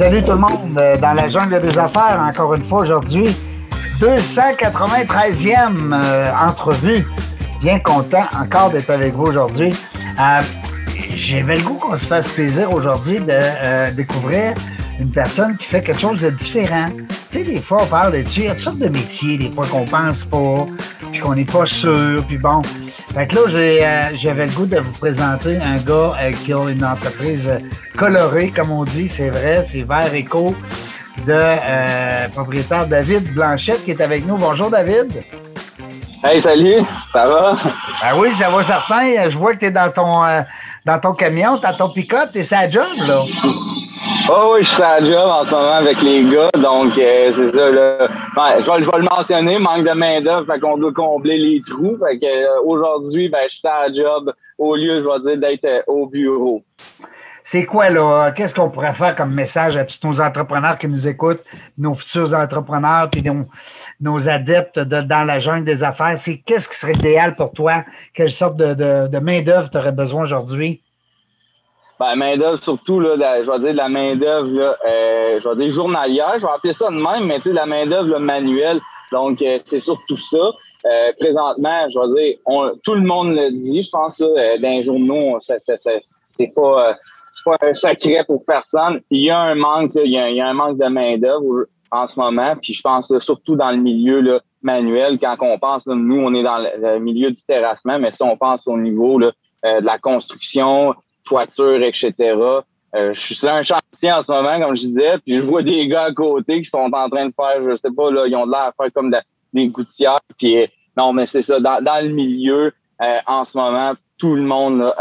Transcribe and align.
Salut 0.00 0.22
tout 0.22 0.30
le 0.30 0.38
monde 0.38 0.78
euh, 0.78 0.96
dans 0.96 1.12
la 1.12 1.28
jungle 1.28 1.60
des 1.60 1.76
affaires, 1.76 2.18
encore 2.26 2.54
une 2.54 2.64
fois 2.64 2.84
aujourd'hui. 2.84 3.36
293e 3.98 5.92
euh, 5.92 6.30
entrevue. 6.40 7.06
Bien 7.60 7.78
content 7.80 8.24
encore 8.34 8.70
d'être 8.70 8.88
avec 8.88 9.12
vous 9.12 9.24
aujourd'hui. 9.24 9.74
Euh, 10.18 10.40
J'avais 11.14 11.56
le 11.56 11.62
goût 11.62 11.74
qu'on 11.74 11.98
se 11.98 12.06
fasse 12.06 12.26
plaisir 12.28 12.72
aujourd'hui 12.72 13.20
de 13.20 13.26
euh, 13.28 13.90
découvrir 13.90 14.54
une 14.98 15.10
personne 15.10 15.58
qui 15.58 15.66
fait 15.66 15.82
quelque 15.82 16.00
chose 16.00 16.22
de 16.22 16.30
différent. 16.30 16.88
Tu 17.30 17.38
sais, 17.38 17.44
des 17.44 17.60
fois, 17.60 17.82
on 17.82 17.86
parle 17.86 18.12
de, 18.12 18.24
il 18.36 18.44
y 18.44 18.48
a 18.48 18.54
toutes 18.54 18.64
sortes 18.64 18.78
de 18.78 18.88
métiers, 18.88 19.36
des 19.36 19.50
fois 19.50 19.66
qu'on 19.66 19.84
pense 19.84 20.24
pas, 20.24 20.66
puis 21.12 21.20
qu'on 21.20 21.34
n'est 21.34 21.44
pas 21.44 21.66
sûr, 21.66 22.24
puis 22.26 22.38
bon. 22.38 22.62
Fait 23.12 23.26
que 23.26 23.34
là, 23.34 23.40
euh, 23.44 24.02
j'avais 24.14 24.46
le 24.46 24.52
goût 24.52 24.66
de 24.66 24.78
vous 24.78 24.92
présenter 24.92 25.56
un 25.56 25.78
gars 25.78 26.14
euh, 26.20 26.30
qui 26.30 26.52
a 26.52 26.68
une 26.68 26.84
entreprise 26.84 27.42
euh, 27.48 27.58
colorée, 27.98 28.52
comme 28.54 28.70
on 28.70 28.84
dit, 28.84 29.08
c'est 29.08 29.30
vrai, 29.30 29.66
c'est 29.68 29.82
Vert 29.82 30.14
Éco, 30.14 30.54
de 31.26 31.32
euh, 31.32 32.28
propriétaire 32.28 32.86
David 32.86 33.34
Blanchette 33.34 33.84
qui 33.84 33.90
est 33.90 34.00
avec 34.00 34.24
nous. 34.26 34.36
Bonjour, 34.36 34.70
David. 34.70 35.24
Hey, 36.22 36.40
salut, 36.40 36.84
ça 37.12 37.26
va? 37.26 37.56
Ben 38.00 38.16
oui, 38.18 38.30
ça 38.32 38.48
va 38.48 38.62
certain. 38.62 39.28
Je 39.28 39.36
vois 39.36 39.54
que 39.54 39.58
tu 39.58 39.66
es 39.66 39.70
dans 39.72 39.90
ton, 39.90 40.24
euh, 40.24 40.42
dans 40.86 41.00
ton 41.00 41.12
camion, 41.12 41.56
dans 41.56 41.76
ton 41.76 41.90
pick-up, 41.90 42.30
tu 42.32 42.38
es 42.38 42.44
sa 42.44 42.70
job, 42.70 42.86
là. 42.96 43.24
Oh 44.32 44.52
oui, 44.54 44.62
je 44.62 44.68
suis 44.68 44.80
à 44.80 45.00
la 45.00 45.06
job 45.06 45.28
en 45.28 45.44
ce 45.44 45.50
moment 45.50 45.72
avec 45.72 46.00
les 46.02 46.22
gars, 46.30 46.50
donc 46.54 46.96
euh, 46.96 47.32
c'est 47.34 47.48
ça, 47.48 47.68
là. 47.68 48.06
Je, 48.60 48.70
vais, 48.70 48.98
le 48.98 49.16
mentionner, 49.16 49.58
manque 49.58 49.84
de 49.84 49.90
main-d'œuvre, 49.90 50.46
fait 50.46 50.60
qu'on 50.60 50.78
doit 50.78 50.92
combler 50.92 51.36
les 51.36 51.60
trous. 51.60 51.96
Fait 51.96 52.16
que 52.16 52.26
euh, 52.26 52.62
aujourd'hui, 52.64 53.28
ben, 53.28 53.40
je 53.50 53.56
suis 53.56 53.66
à 53.66 53.88
la 53.88 53.92
job 53.92 54.32
au 54.56 54.76
lieu, 54.76 55.02
je 55.02 55.08
vais 55.08 55.36
dire, 55.36 55.40
d'être 55.40 55.64
euh, 55.64 55.82
au 55.88 56.06
bureau. 56.06 56.62
C'est 57.42 57.64
quoi, 57.64 57.90
là? 57.90 58.30
Qu'est-ce 58.30 58.54
qu'on 58.54 58.70
pourrait 58.70 58.94
faire 58.94 59.16
comme 59.16 59.34
message 59.34 59.76
à 59.76 59.84
tous 59.84 59.98
nos 60.04 60.20
entrepreneurs 60.20 60.78
qui 60.78 60.86
nous 60.86 61.08
écoutent, 61.08 61.42
nos 61.76 61.94
futurs 61.94 62.32
entrepreneurs, 62.32 63.10
puis 63.10 63.22
nos, 63.22 63.46
nos 64.00 64.28
adeptes 64.28 64.78
de- 64.78 65.00
dans 65.00 65.24
la 65.24 65.40
jungle 65.40 65.64
des 65.64 65.82
affaires? 65.82 66.16
C'est 66.16 66.36
qu'est-ce 66.36 66.68
qui 66.68 66.76
serait 66.76 66.92
idéal 66.92 67.34
pour 67.34 67.50
toi? 67.52 67.84
Quelle 68.14 68.30
sorte 68.30 68.56
de, 68.56 68.74
de, 68.74 69.08
de 69.08 69.18
main-d'œuvre 69.18 69.70
tu 69.70 69.78
aurais 69.78 69.90
besoin 69.90 70.22
aujourd'hui? 70.22 70.84
Ben, 72.00 72.14
main-d'œuvre, 72.16 72.62
surtout, 72.62 72.98
là, 72.98 73.42
je 73.42 73.50
vais 73.50 73.58
dire 73.58 73.72
de 73.72 73.76
la 73.76 73.90
main-d'œuvre, 73.90 74.48
euh, 74.86 75.38
je 75.38 75.46
vais 75.46 75.56
dire 75.56 75.68
journalière, 75.74 76.32
je 76.36 76.40
vais 76.46 76.52
appeler 76.52 76.72
ça 76.72 76.88
de 76.88 76.94
même, 76.94 77.26
mais 77.26 77.36
tu 77.40 77.50
sais, 77.50 77.52
la 77.52 77.66
main-d'œuvre 77.66 78.18
manuelle. 78.18 78.80
Donc, 79.12 79.42
euh, 79.42 79.58
c'est 79.66 79.80
surtout 79.80 80.16
ça. 80.16 80.50
Euh, 80.86 81.12
présentement, 81.20 81.86
je 81.90 81.98
vais 81.98 82.22
dire, 82.22 82.38
on- 82.46 82.70
tout 82.82 82.94
le 82.94 83.02
monde 83.02 83.34
le 83.34 83.50
dit, 83.50 83.82
je 83.82 83.90
pense, 83.90 84.18
là, 84.18 84.28
euh, 84.28 84.56
dans 84.56 84.68
les 84.70 84.82
journaux, 84.82 85.38
c'est 85.40 86.54
pas, 86.54 86.88
euh, 86.88 86.92
pas 87.44 87.56
un 87.60 87.72
secret 87.74 88.24
pour 88.26 88.42
personne. 88.46 89.02
Il 89.10 89.20
y 89.20 89.30
a 89.30 89.38
un 89.38 89.54
manque, 89.54 89.90
il, 89.94 90.10
y 90.10 90.40
a, 90.40 90.48
un 90.48 90.54
manque 90.54 90.78
de 90.78 90.86
main-d'œuvre 90.86 91.66
en 91.90 92.06
ce 92.06 92.18
moment, 92.18 92.54
puis 92.62 92.72
je 92.72 92.80
pense 92.80 93.14
surtout 93.18 93.56
dans 93.56 93.72
le 93.72 93.76
milieu 93.76 94.22
là, 94.22 94.40
manuel, 94.62 95.18
quand 95.20 95.36
on 95.42 95.58
pense, 95.58 95.86
là, 95.86 95.94
nous, 95.94 96.18
on 96.18 96.32
est 96.32 96.42
dans 96.42 96.56
le, 96.58 96.70
le 96.80 96.98
milieu 96.98 97.30
du 97.30 97.42
terrassement, 97.42 97.98
mais 97.98 98.10
si 98.10 98.22
on 98.22 98.38
pense 98.38 98.66
au 98.66 98.78
niveau 98.78 99.18
là, 99.18 99.32
euh, 99.66 99.82
de 99.82 99.86
la 99.86 99.98
construction, 99.98 100.94
toiture, 101.30 101.82
etc. 101.82 102.12
Euh, 102.94 103.12
je 103.12 103.20
suis 103.20 103.34
sur 103.36 103.48
un 103.48 103.62
chantier 103.62 104.12
en 104.12 104.20
ce 104.20 104.30
moment, 104.30 104.60
comme 104.60 104.74
je 104.74 104.80
disais, 104.80 105.18
puis 105.24 105.36
je 105.36 105.40
vois 105.40 105.62
des 105.62 105.86
gars 105.86 106.04
à 106.04 106.12
côté 106.12 106.60
qui 106.60 106.68
sont 106.68 106.90
en 106.92 107.08
train 107.08 107.26
de 107.26 107.34
faire, 107.34 107.62
je 107.64 107.76
sais 107.76 107.94
pas, 107.96 108.10
là, 108.10 108.26
ils 108.26 108.34
ont 108.34 108.46
de 108.46 108.50
l'air 108.50 108.62
à 108.62 108.72
faire 108.72 108.92
comme 108.92 109.10
de- 109.10 109.22
des 109.52 109.68
gouttières. 109.68 110.20
Puis 110.36 110.60
euh, 110.60 110.66
non, 110.96 111.12
mais 111.12 111.24
c'est 111.24 111.42
ça, 111.42 111.60
dans, 111.60 112.04
le 112.04 112.08
milieu, 112.08 112.72
euh, 113.00 113.18
en 113.26 113.44
ce 113.44 113.56
moment, 113.56 113.92
tout 114.18 114.34
le 114.34 114.42
monde, 114.42 114.92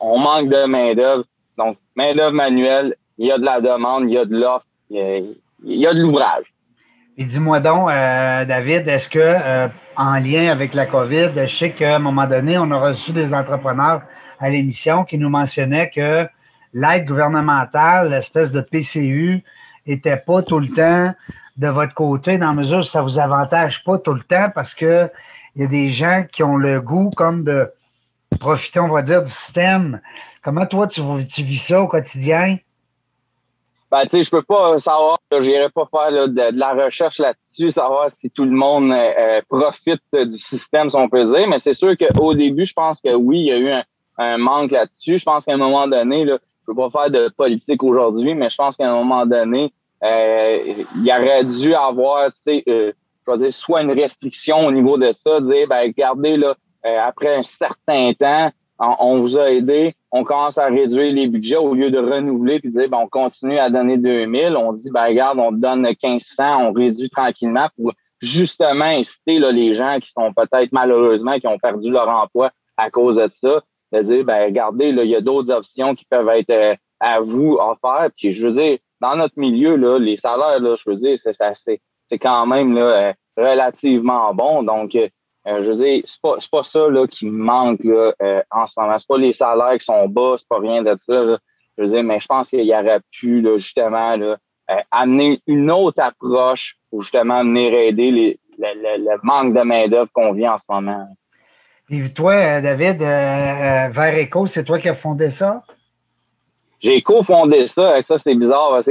on, 0.00 0.18
manque 0.18 0.48
de 0.48 0.66
main-d'œuvre. 0.66 1.24
Donc, 1.58 1.78
main-d'œuvre 1.96 2.34
manuelle, 2.34 2.94
il 3.18 3.26
y 3.26 3.32
a 3.32 3.38
de 3.38 3.44
la 3.44 3.60
demande, 3.60 4.04
il 4.04 4.12
y 4.12 4.18
a 4.18 4.24
de 4.24 4.36
l'offre, 4.36 4.66
il 4.90 4.96
y 4.96 5.00
a, 5.00 5.16
il 5.64 5.76
y 5.80 5.86
a 5.86 5.94
de 5.94 6.00
l'ouvrage. 6.00 6.44
Et 7.16 7.24
dis-moi 7.24 7.58
donc, 7.58 7.88
David, 7.88 8.86
est-ce 8.86 9.08
que, 9.08 9.68
en 9.96 10.14
lien 10.20 10.52
avec 10.52 10.74
la 10.74 10.86
COVID, 10.86 11.30
je 11.34 11.46
sais 11.46 11.72
qu'à 11.72 11.96
un 11.96 11.98
moment 11.98 12.28
donné, 12.28 12.58
on 12.58 12.70
a 12.70 12.78
reçu 12.78 13.12
des 13.12 13.34
entrepreneurs 13.34 14.02
à 14.44 14.50
l'émission 14.50 15.04
qui 15.04 15.16
nous 15.16 15.30
mentionnaient 15.30 15.88
que 15.88 16.28
l'aide 16.74 17.06
gouvernementale, 17.06 18.10
l'espèce 18.10 18.52
de 18.52 18.60
PCU, 18.60 19.42
était 19.86 20.18
pas 20.18 20.42
tout 20.42 20.58
le 20.58 20.68
temps 20.68 21.14
de 21.56 21.68
votre 21.68 21.94
côté, 21.94 22.36
dans 22.36 22.48
la 22.48 22.52
mesure 22.52 22.78
où 22.80 22.82
ça 22.82 23.00
vous 23.00 23.18
avantage 23.18 23.82
pas 23.84 23.96
tout 23.96 24.12
le 24.12 24.20
temps 24.20 24.50
parce 24.54 24.74
que 24.74 25.08
il 25.56 25.62
y 25.62 25.64
a 25.64 25.68
des 25.68 25.88
gens 25.88 26.26
qui 26.30 26.42
ont 26.42 26.56
le 26.56 26.82
goût 26.82 27.08
comme 27.16 27.42
de 27.42 27.72
profiter, 28.38 28.80
on 28.80 28.88
va 28.88 29.00
dire, 29.00 29.22
du 29.22 29.30
système. 29.30 30.02
Comment 30.42 30.66
toi, 30.66 30.88
tu, 30.88 31.00
vis 31.42 31.58
ça 31.58 31.80
au 31.80 31.88
quotidien? 31.88 32.58
Ben, 33.90 34.02
tu 34.02 34.08
sais, 34.08 34.22
je 34.22 34.30
peux 34.30 34.42
pas 34.42 34.76
savoir, 34.78 35.20
je 35.32 35.38
n'irai 35.38 35.70
pas 35.70 35.88
faire 35.90 36.28
de, 36.28 36.58
la 36.58 36.72
recherche 36.72 37.18
là-dessus, 37.18 37.70
savoir 37.70 38.10
si 38.20 38.28
tout 38.28 38.44
le 38.44 38.50
monde 38.50 38.92
euh, 38.92 39.12
euh, 39.18 39.40
profite 39.48 40.02
du 40.12 40.36
système, 40.36 40.90
si 40.90 40.96
on 40.96 41.08
peut 41.08 41.24
dire. 41.24 41.48
Mais 41.48 41.58
c'est 41.58 41.72
sûr 41.72 41.96
qu'au 41.96 42.34
début, 42.34 42.64
je 42.64 42.74
pense 42.74 43.00
que 43.00 43.14
oui, 43.14 43.38
il 43.38 43.46
y 43.46 43.52
a 43.52 43.56
eu 43.56 43.70
un, 43.70 43.84
un 44.18 44.38
manque 44.38 44.70
là-dessus. 44.70 45.18
Je 45.18 45.24
pense 45.24 45.44
qu'à 45.44 45.54
un 45.54 45.58
moment 45.58 45.86
donné, 45.86 46.24
là, 46.24 46.38
je 46.60 46.72
peux 46.72 46.74
pas 46.74 46.90
faire 46.90 47.10
de 47.10 47.28
politique 47.36 47.82
aujourd'hui, 47.82 48.34
mais 48.34 48.48
je 48.48 48.56
pense 48.56 48.76
qu'à 48.76 48.90
un 48.90 48.94
moment 48.94 49.26
donné, 49.26 49.72
euh, 50.02 50.84
il 50.96 51.04
y 51.04 51.12
aurait 51.12 51.44
dû 51.44 51.74
avoir, 51.74 52.30
tu 52.32 52.40
sais, 52.46 52.64
euh, 52.68 52.92
je 53.26 53.32
vais 53.32 53.38
dire, 53.38 53.52
soit 53.52 53.82
une 53.82 53.92
restriction 53.92 54.66
au 54.66 54.72
niveau 54.72 54.98
de 54.98 55.12
ça, 55.12 55.40
dire, 55.40 55.66
ben, 55.68 55.82
regardez, 55.82 56.36
là, 56.36 56.54
euh, 56.86 56.98
après 57.02 57.36
un 57.36 57.42
certain 57.42 58.12
temps, 58.12 58.50
on, 58.78 59.20
vous 59.20 59.36
a 59.38 59.50
aidé, 59.50 59.94
on 60.10 60.24
commence 60.24 60.58
à 60.58 60.66
réduire 60.66 61.12
les 61.12 61.28
budgets 61.28 61.56
au 61.56 61.74
lieu 61.74 61.90
de 61.90 61.98
renouveler 61.98 62.60
puis 62.60 62.70
dire, 62.70 62.88
ben, 62.88 62.98
on 62.98 63.08
continue 63.08 63.58
à 63.58 63.70
donner 63.70 63.96
2000, 63.96 64.56
on 64.56 64.72
dit, 64.72 64.90
ben, 64.90 65.04
regarde, 65.04 65.38
on 65.38 65.52
donne 65.52 65.82
1500, 65.82 66.68
on 66.68 66.72
réduit 66.72 67.08
tranquillement 67.08 67.68
pour 67.76 67.92
justement 68.20 68.84
inciter 68.84 69.38
là, 69.38 69.52
les 69.52 69.74
gens 69.74 69.98
qui 70.00 70.10
sont 70.10 70.32
peut-être 70.32 70.72
malheureusement, 70.72 71.38
qui 71.38 71.46
ont 71.46 71.58
perdu 71.58 71.90
leur 71.90 72.08
emploi 72.08 72.50
à 72.76 72.90
cause 72.90 73.16
de 73.16 73.28
ça, 73.32 73.62
de 73.92 74.02
dire, 74.02 74.24
ben, 74.24 74.46
regardez, 74.46 74.92
là, 74.92 75.04
il 75.04 75.10
y 75.10 75.16
a 75.16 75.20
d'autres 75.20 75.52
options 75.52 75.94
qui 75.94 76.04
peuvent 76.04 76.28
être 76.28 76.50
euh, 76.50 76.74
à 77.00 77.20
vous 77.20 77.56
offertes. 77.60 78.14
Puis, 78.16 78.32
je 78.32 78.46
veux 78.46 78.52
dire, 78.52 78.78
dans 79.00 79.16
notre 79.16 79.38
milieu, 79.38 79.76
là, 79.76 79.98
les 79.98 80.16
salaires, 80.16 80.60
là, 80.60 80.74
je 80.74 80.90
veux 80.90 80.96
dire, 80.96 81.16
c'est, 81.18 81.32
c'est, 81.32 82.18
quand 82.18 82.46
même 82.46 82.74
là, 82.74 82.84
euh, 82.84 83.12
relativement 83.36 84.34
bon. 84.34 84.62
Donc, 84.62 84.94
euh, 84.94 85.08
je 85.46 85.70
veux 85.70 85.76
dire, 85.76 86.02
c'est 86.04 86.20
pas, 86.22 86.36
c'est 86.38 86.50
pas 86.50 86.62
ça 86.62 86.88
là, 86.88 87.06
qui 87.06 87.26
manque 87.26 87.84
là, 87.84 88.12
en 88.50 88.64
ce 88.64 88.72
moment. 88.76 88.96
C'est 88.96 89.06
pas 89.06 89.18
les 89.18 89.32
salaires 89.32 89.76
qui 89.76 89.84
sont 89.84 90.08
bas, 90.08 90.36
c'est 90.38 90.48
pas 90.48 90.58
rien 90.58 90.82
de 90.82 90.94
ça. 90.96 91.38
Je 91.76 91.82
veux 91.82 91.88
dire, 91.88 92.02
mais 92.02 92.18
je 92.18 92.26
pense 92.26 92.48
qu'il 92.48 92.64
y 92.64 92.74
aurait 92.74 93.00
pu 93.10 93.46
justement 93.56 94.16
là, 94.16 94.38
amener 94.90 95.42
une 95.46 95.70
autre 95.70 96.00
approche 96.00 96.76
pour 96.88 97.02
justement 97.02 97.42
venir 97.42 97.74
aider 97.74 98.10
le, 98.10 98.36
le 98.58 99.16
manque 99.22 99.54
de 99.54 99.60
main-d'œuvre 99.60 100.10
qu'on 100.14 100.32
vit 100.32 100.48
en 100.48 100.56
ce 100.56 100.64
moment. 100.68 101.06
Et 101.90 102.08
toi, 102.10 102.32
euh, 102.34 102.60
David, 102.60 103.02
euh, 103.02 103.06
euh, 103.06 103.88
Vert 103.90 104.16
Éco, 104.16 104.46
c'est 104.46 104.64
toi 104.64 104.78
qui 104.78 104.88
as 104.88 104.94
fondé 104.94 105.30
ça? 105.30 105.62
J'ai 106.80 107.00
cofondé 107.02 107.66
ça, 107.66 107.98
et 107.98 108.02
ça 108.02 108.18
c'est 108.18 108.34
bizarre. 108.34 108.78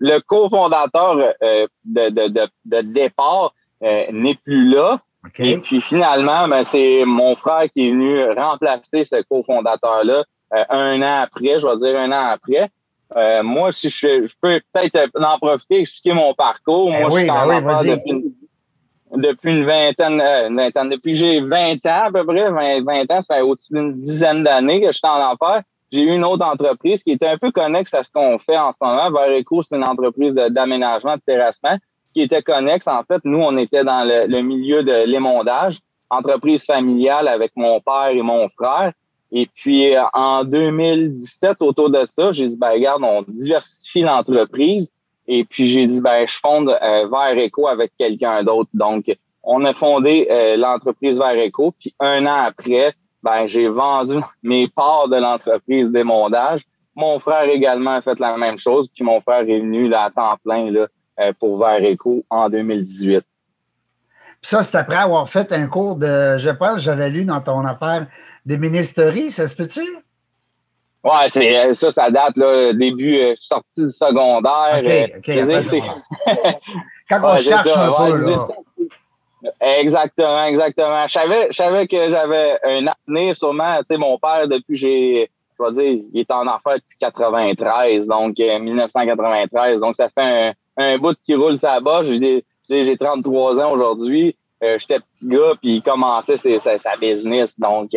le 0.00 0.18
cofondateur 0.20 1.16
euh, 1.42 1.66
de, 1.84 2.08
de, 2.08 2.28
de, 2.28 2.48
de 2.64 2.80
départ 2.82 3.52
euh, 3.82 4.04
n'est 4.12 4.34
plus 4.36 4.68
là. 4.70 5.00
Et 5.38 5.58
puis 5.58 5.80
finalement, 5.82 6.48
ben, 6.48 6.62
c'est 6.64 7.04
mon 7.04 7.36
frère 7.36 7.64
qui 7.70 7.88
est 7.88 7.90
venu 7.90 8.24
remplacer 8.32 9.04
ce 9.04 9.22
cofondateur-là 9.28 10.24
euh, 10.54 10.64
un 10.70 11.02
an 11.02 11.22
après, 11.22 11.58
je 11.60 11.66
vais 11.66 11.76
dire 11.76 12.00
un 12.00 12.10
an 12.10 12.30
après. 12.32 12.70
Euh, 13.16 13.42
moi, 13.42 13.70
si 13.70 13.88
je, 13.90 14.26
je 14.26 14.32
peux 14.40 14.60
peut-être 14.72 15.10
en 15.20 15.38
profiter, 15.38 15.80
expliquer 15.80 16.12
mon 16.14 16.32
parcours. 16.34 16.90
Ben 16.90 17.00
moi, 17.00 17.10
oui, 17.12 17.20
je 17.20 17.24
suis 17.24 17.30
ben 17.30 17.42
en 17.44 17.48
oui, 17.48 17.54
affaires 17.56 17.62
vas-y. 17.82 17.90
depuis, 17.90 18.10
une- 18.10 18.29
depuis 19.16 19.50
une 19.50 19.64
vingtaine, 19.64 20.20
euh, 20.20 20.48
une 20.48 20.56
vingtaine, 20.56 20.88
depuis 20.88 21.14
j'ai 21.14 21.40
20 21.40 21.74
ans 21.86 22.04
à 22.06 22.10
peu 22.12 22.24
près, 22.24 22.50
20, 22.50 22.84
20 22.84 23.10
ans, 23.10 23.20
ça 23.20 23.36
fait 23.36 23.40
au-dessus 23.40 23.72
d'une 23.72 24.00
dizaine 24.00 24.42
d'années 24.42 24.80
que 24.80 24.88
je 24.88 24.98
suis 24.98 25.06
en 25.06 25.30
affaires. 25.32 25.62
J'ai 25.92 26.02
eu 26.02 26.14
une 26.14 26.24
autre 26.24 26.44
entreprise 26.44 27.02
qui 27.02 27.12
était 27.12 27.26
un 27.26 27.36
peu 27.36 27.50
connexe 27.50 27.92
à 27.94 28.02
ce 28.02 28.10
qu'on 28.10 28.38
fait 28.38 28.56
en 28.56 28.70
ce 28.70 28.78
moment. 28.80 29.10
Vereco, 29.10 29.62
c'est 29.62 29.76
une 29.76 29.88
entreprise 29.88 30.34
d'aménagement, 30.34 31.16
de 31.16 31.22
terrassement 31.26 31.76
qui 32.14 32.22
était 32.22 32.42
connexe. 32.42 32.86
En 32.86 33.02
fait, 33.02 33.20
nous, 33.24 33.38
on 33.38 33.56
était 33.56 33.82
dans 33.82 34.04
le, 34.04 34.26
le 34.28 34.42
milieu 34.42 34.84
de 34.84 35.04
l'émondage, 35.06 35.78
entreprise 36.08 36.64
familiale 36.64 37.26
avec 37.26 37.52
mon 37.56 37.80
père 37.80 38.10
et 38.10 38.22
mon 38.22 38.48
frère. 38.50 38.92
Et 39.32 39.48
puis, 39.54 39.94
euh, 39.94 40.02
en 40.12 40.44
2017, 40.44 41.60
autour 41.60 41.90
de 41.90 42.04
ça, 42.06 42.30
j'ai 42.30 42.48
dit, 42.48 42.56
ben, 42.56 42.70
regarde, 42.70 43.02
on 43.02 43.22
diversifie 43.26 44.02
l'entreprise. 44.02 44.90
Et 45.32 45.44
puis, 45.44 45.68
j'ai 45.68 45.86
dit, 45.86 46.00
ben, 46.00 46.26
je 46.26 46.36
fonde 46.42 46.70
euh, 46.70 47.06
Vert 47.06 47.36
Eco 47.36 47.68
avec 47.68 47.92
quelqu'un 47.96 48.42
d'autre. 48.42 48.68
Donc, 48.74 49.04
on 49.44 49.64
a 49.64 49.72
fondé 49.72 50.26
euh, 50.28 50.56
l'entreprise 50.56 51.16
Vert 51.16 51.36
Eco. 51.36 51.72
Puis, 51.78 51.94
un 52.00 52.26
an 52.26 52.46
après, 52.46 52.94
ben, 53.22 53.46
j'ai 53.46 53.68
vendu 53.68 54.16
mes 54.42 54.66
parts 54.66 55.08
de 55.08 55.14
l'entreprise 55.14 55.88
d'émondage. 55.92 56.62
Mon 56.96 57.20
frère 57.20 57.44
également 57.44 57.92
a 57.92 58.02
fait 58.02 58.18
la 58.18 58.36
même 58.36 58.58
chose. 58.58 58.88
Puis, 58.92 59.04
mon 59.04 59.20
frère 59.20 59.42
est 59.42 59.60
venu 59.60 59.88
là, 59.88 60.06
à 60.06 60.10
temps 60.10 60.36
plein 60.42 60.68
là, 60.68 60.88
euh, 61.20 61.32
pour 61.38 61.60
Vert 61.60 61.80
Eco 61.80 62.24
en 62.28 62.48
2018. 62.48 63.20
Puis 63.20 64.48
ça, 64.50 64.64
c'est 64.64 64.76
après 64.76 64.96
avoir 64.96 65.30
fait 65.30 65.52
un 65.52 65.68
cours 65.68 65.94
de, 65.94 66.38
je 66.38 66.50
pense, 66.50 66.82
j'avais 66.82 67.08
lu 67.08 67.24
dans 67.24 67.40
ton 67.40 67.64
affaire 67.64 68.08
des 68.46 68.56
ministéries, 68.56 69.30
ça 69.30 69.46
se 69.46 69.54
peut-tu? 69.54 69.82
Ouais, 71.02 71.30
c'est 71.30 71.72
ça, 71.72 71.92
ça 71.92 72.10
date 72.10 72.36
là, 72.36 72.72
début 72.74 73.18
euh, 73.18 73.34
sortie 73.38 73.84
du 73.84 73.92
secondaire. 73.92 74.82
OK. 75.16 75.30
Quand 77.08 77.20
on 77.24 77.36
cherche 77.38 77.70
un 77.74 77.92
peu, 77.92 78.30
là. 78.30 78.48
Exactement, 79.60 80.44
exactement. 80.44 81.06
Je 81.06 81.12
savais, 81.12 81.46
je 81.50 81.56
savais 81.56 81.86
que 81.86 82.10
j'avais 82.10 82.58
un 82.64 82.86
avenir 82.86 83.34
sûrement. 83.34 83.78
Tu 83.78 83.86
sais, 83.88 83.96
mon 83.96 84.18
père, 84.18 84.46
depuis 84.46 84.76
j'ai, 84.76 85.30
je 85.58 85.64
vais 85.64 85.72
dire, 85.72 86.04
il 86.12 86.20
est 86.20 86.30
en 86.30 86.46
affaires 86.46 86.76
depuis 86.76 86.98
93, 87.00 88.06
donc 88.06 88.38
1993. 88.38 89.76
Euh, 89.76 89.80
donc 89.80 89.94
ça 89.94 90.08
fait 90.10 90.20
un, 90.20 90.52
un 90.76 90.98
bout 90.98 91.16
qui 91.24 91.34
roule 91.34 91.56
sa 91.56 91.80
bosse. 91.80 92.06
J'ai, 92.06 92.44
j'ai 92.68 92.96
33 92.98 93.60
ans 93.60 93.72
aujourd'hui. 93.72 94.36
Euh, 94.62 94.76
j'étais 94.78 95.00
petit 95.00 95.26
gars, 95.26 95.54
puis 95.60 95.76
il 95.76 95.82
commençait 95.82 96.36
sa, 96.36 96.76
sa, 96.76 96.96
business. 96.96 97.50
Donc 97.58 97.94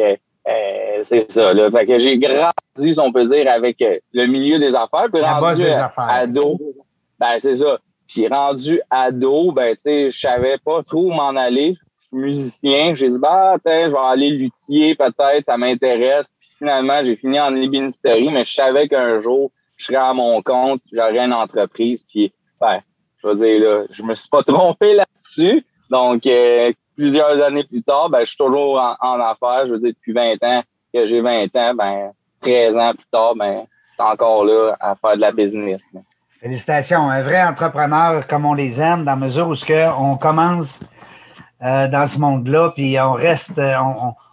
euh, 0.47 0.99
c'est 1.01 1.31
ça. 1.31 1.53
Là. 1.53 1.71
Fait 1.71 1.85
que 1.85 1.97
j'ai 1.97 2.17
grandi, 2.17 2.93
si 2.93 2.99
on 2.99 3.11
peut 3.11 3.27
dire, 3.27 3.49
avec 3.49 3.77
le 4.13 4.25
milieu 4.27 4.59
des 4.59 4.75
affaires. 4.75 5.07
Puis 5.11 5.21
La 5.21 5.39
rendu 5.39 5.63
des 5.63 5.69
affaires. 5.69 6.09
ado, 6.09 6.59
ben 7.19 7.37
c'est 7.39 7.57
ça. 7.57 7.79
Puis 8.07 8.27
rendu 8.27 8.81
ado, 8.89 9.51
ben, 9.51 9.75
tu 9.75 9.81
sais, 9.83 10.11
je 10.11 10.19
savais 10.19 10.57
pas 10.63 10.83
trop 10.83 11.05
où 11.05 11.11
m'en 11.11 11.35
aller. 11.35 11.75
Je 11.75 12.07
suis 12.07 12.17
musicien. 12.17 12.93
J'ai 12.93 13.09
dit, 13.09 13.17
bah, 13.17 13.55
je 13.65 13.89
vais 13.89 13.97
aller 13.97 14.29
luthier, 14.29 14.95
peut-être, 14.95 15.45
ça 15.45 15.57
m'intéresse. 15.57 16.31
Puis 16.39 16.49
finalement, 16.59 17.03
j'ai 17.03 17.15
fini 17.15 17.39
en 17.39 17.55
ébénisterie, 17.55 18.29
mais 18.29 18.43
je 18.43 18.53
savais 18.53 18.87
qu'un 18.87 19.19
jour, 19.19 19.51
je 19.77 19.85
serais 19.85 19.95
à 19.95 20.13
mon 20.13 20.41
compte, 20.41 20.81
j'aurais 20.91 21.19
une 21.19 21.33
entreprise. 21.33 22.03
Puis, 22.03 22.33
ben, 22.59 22.81
je 23.21 23.27
veux 23.27 23.35
dire, 23.35 23.59
là, 23.61 23.83
je 23.89 24.03
me 24.03 24.13
suis 24.13 24.29
pas 24.29 24.43
trompé 24.47 24.93
là-dessus. 24.93 25.65
Donc, 25.89 26.25
euh, 26.25 26.71
plusieurs 26.95 27.41
années 27.41 27.63
plus 27.63 27.83
tard, 27.83 28.09
ben, 28.09 28.21
je 28.21 28.25
suis 28.25 28.37
toujours 28.37 28.79
en, 28.99 29.19
affaires. 29.19 29.67
Je 29.67 29.73
veux 29.73 29.79
dire, 29.79 29.93
depuis 29.93 30.13
20 30.13 30.43
ans 30.43 30.63
que 30.93 31.05
j'ai 31.05 31.21
20 31.21 31.55
ans, 31.55 31.73
ben, 31.75 32.11
13 32.41 32.77
ans 32.77 32.93
plus 32.93 33.05
tard, 33.11 33.35
ben, 33.35 33.65
je 33.89 34.03
suis 34.03 34.11
encore 34.11 34.45
là 34.45 34.75
à 34.79 34.95
faire 34.95 35.15
de 35.15 35.21
la 35.21 35.31
business. 35.31 35.81
Félicitations. 36.39 37.09
Un 37.09 37.21
vrai 37.21 37.41
entrepreneur 37.43 38.27
comme 38.27 38.45
on 38.45 38.53
les 38.53 38.81
aime, 38.81 39.05
dans 39.05 39.11
la 39.11 39.17
mesure 39.17 39.47
où 39.47 39.55
ce 39.55 39.65
on 39.97 40.17
commence 40.17 40.79
euh, 41.63 41.87
dans 41.87 42.05
ce 42.05 42.19
monde-là, 42.19 42.71
puis 42.71 42.99
on 42.99 43.13
reste, 43.13 43.57
euh, 43.57 43.75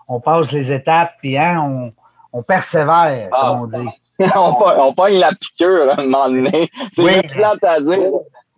on, 0.08 0.20
passe 0.20 0.50
les 0.50 0.72
étapes, 0.72 1.12
puis 1.18 1.38
hein, 1.38 1.60
on, 1.60 1.92
on 2.32 2.42
persévère, 2.42 3.30
comme 3.30 3.40
ah. 3.40 3.52
on 3.60 3.66
dit. 3.66 3.88
on, 4.36 4.56
on 4.78 4.92
pogne 4.92 5.18
la 5.18 5.30
piqûre 5.30 5.90
à 5.90 6.00
un 6.00 6.04
moment 6.04 6.28
donné. 6.28 6.68
C'est 6.92 7.02
oui. 7.02 7.22
plate 7.28 7.62
à 7.62 7.80
dire. 7.80 8.10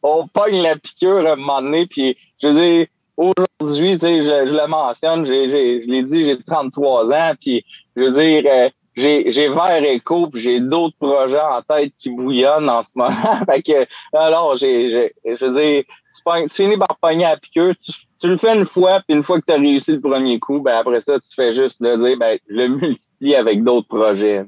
On 0.03 0.27
pogne 0.27 0.63
la 0.63 0.77
piqûre 0.77 1.27
à 1.27 1.33
un 1.33 1.37
moment 1.37 1.61
donné, 1.61 1.87
puis 1.87 2.17
je 2.43 2.49
veux 2.49 2.55
dire, 2.55 2.87
aujourd'hui, 3.17 3.93
tu 3.93 3.99
sais, 3.99 4.23
je, 4.25 4.51
le 4.53 4.67
mentionne, 4.67 5.27
j'ai, 5.27 5.83
je 5.83 5.91
l'ai 5.91 6.03
dit, 6.03 6.25
j'ai 6.25 6.43
33 6.43 7.13
ans, 7.13 7.33
puis 7.41 7.65
je 7.97 8.03
veux 8.03 8.11
dire, 8.11 8.45
euh, 8.47 8.69
j'ai 8.95 9.31
j'ai 9.31 9.49
Vert 9.49 9.83
Éco 9.85 10.29
j'ai 10.35 10.61
d'autres 10.61 10.97
projets 10.99 11.41
en 11.41 11.63
tête 11.63 11.93
qui 11.99 12.11
bouillonnent 12.11 12.69
en 12.69 12.83
ce 12.83 12.89
moment. 12.95 13.45
fait 13.47 13.63
que 13.63 13.87
alors 14.17 14.57
j'ai 14.57 15.13
je 15.25 15.45
veux 15.45 15.55
dire 15.55 15.85
tu, 16.27 16.55
finis 16.55 16.77
par 16.77 16.97
pogner 17.01 17.25
à 17.25 17.37
piqûre, 17.37 17.75
tu, 17.85 17.93
tu, 18.21 18.29
le 18.29 18.37
fais 18.37 18.55
une 18.55 18.67
fois 18.67 19.01
puis 19.07 19.17
une 19.17 19.25
fois 19.25 19.41
que 19.41 19.47
tu 19.47 19.53
as 19.53 19.57
réussi 19.57 19.93
le 19.93 20.01
premier 20.01 20.39
coup, 20.39 20.61
ben 20.61 20.77
après 20.77 21.01
ça 21.01 21.19
tu 21.19 21.35
fais 21.35 21.53
juste 21.53 21.77
le 21.81 21.97
dire 21.97 22.19
ben 22.19 22.39
je 22.49 22.55
le 22.55 22.69
multiplie 22.69 23.35
avec 23.35 23.63
d'autres 23.65 23.89
projets. 23.89 24.45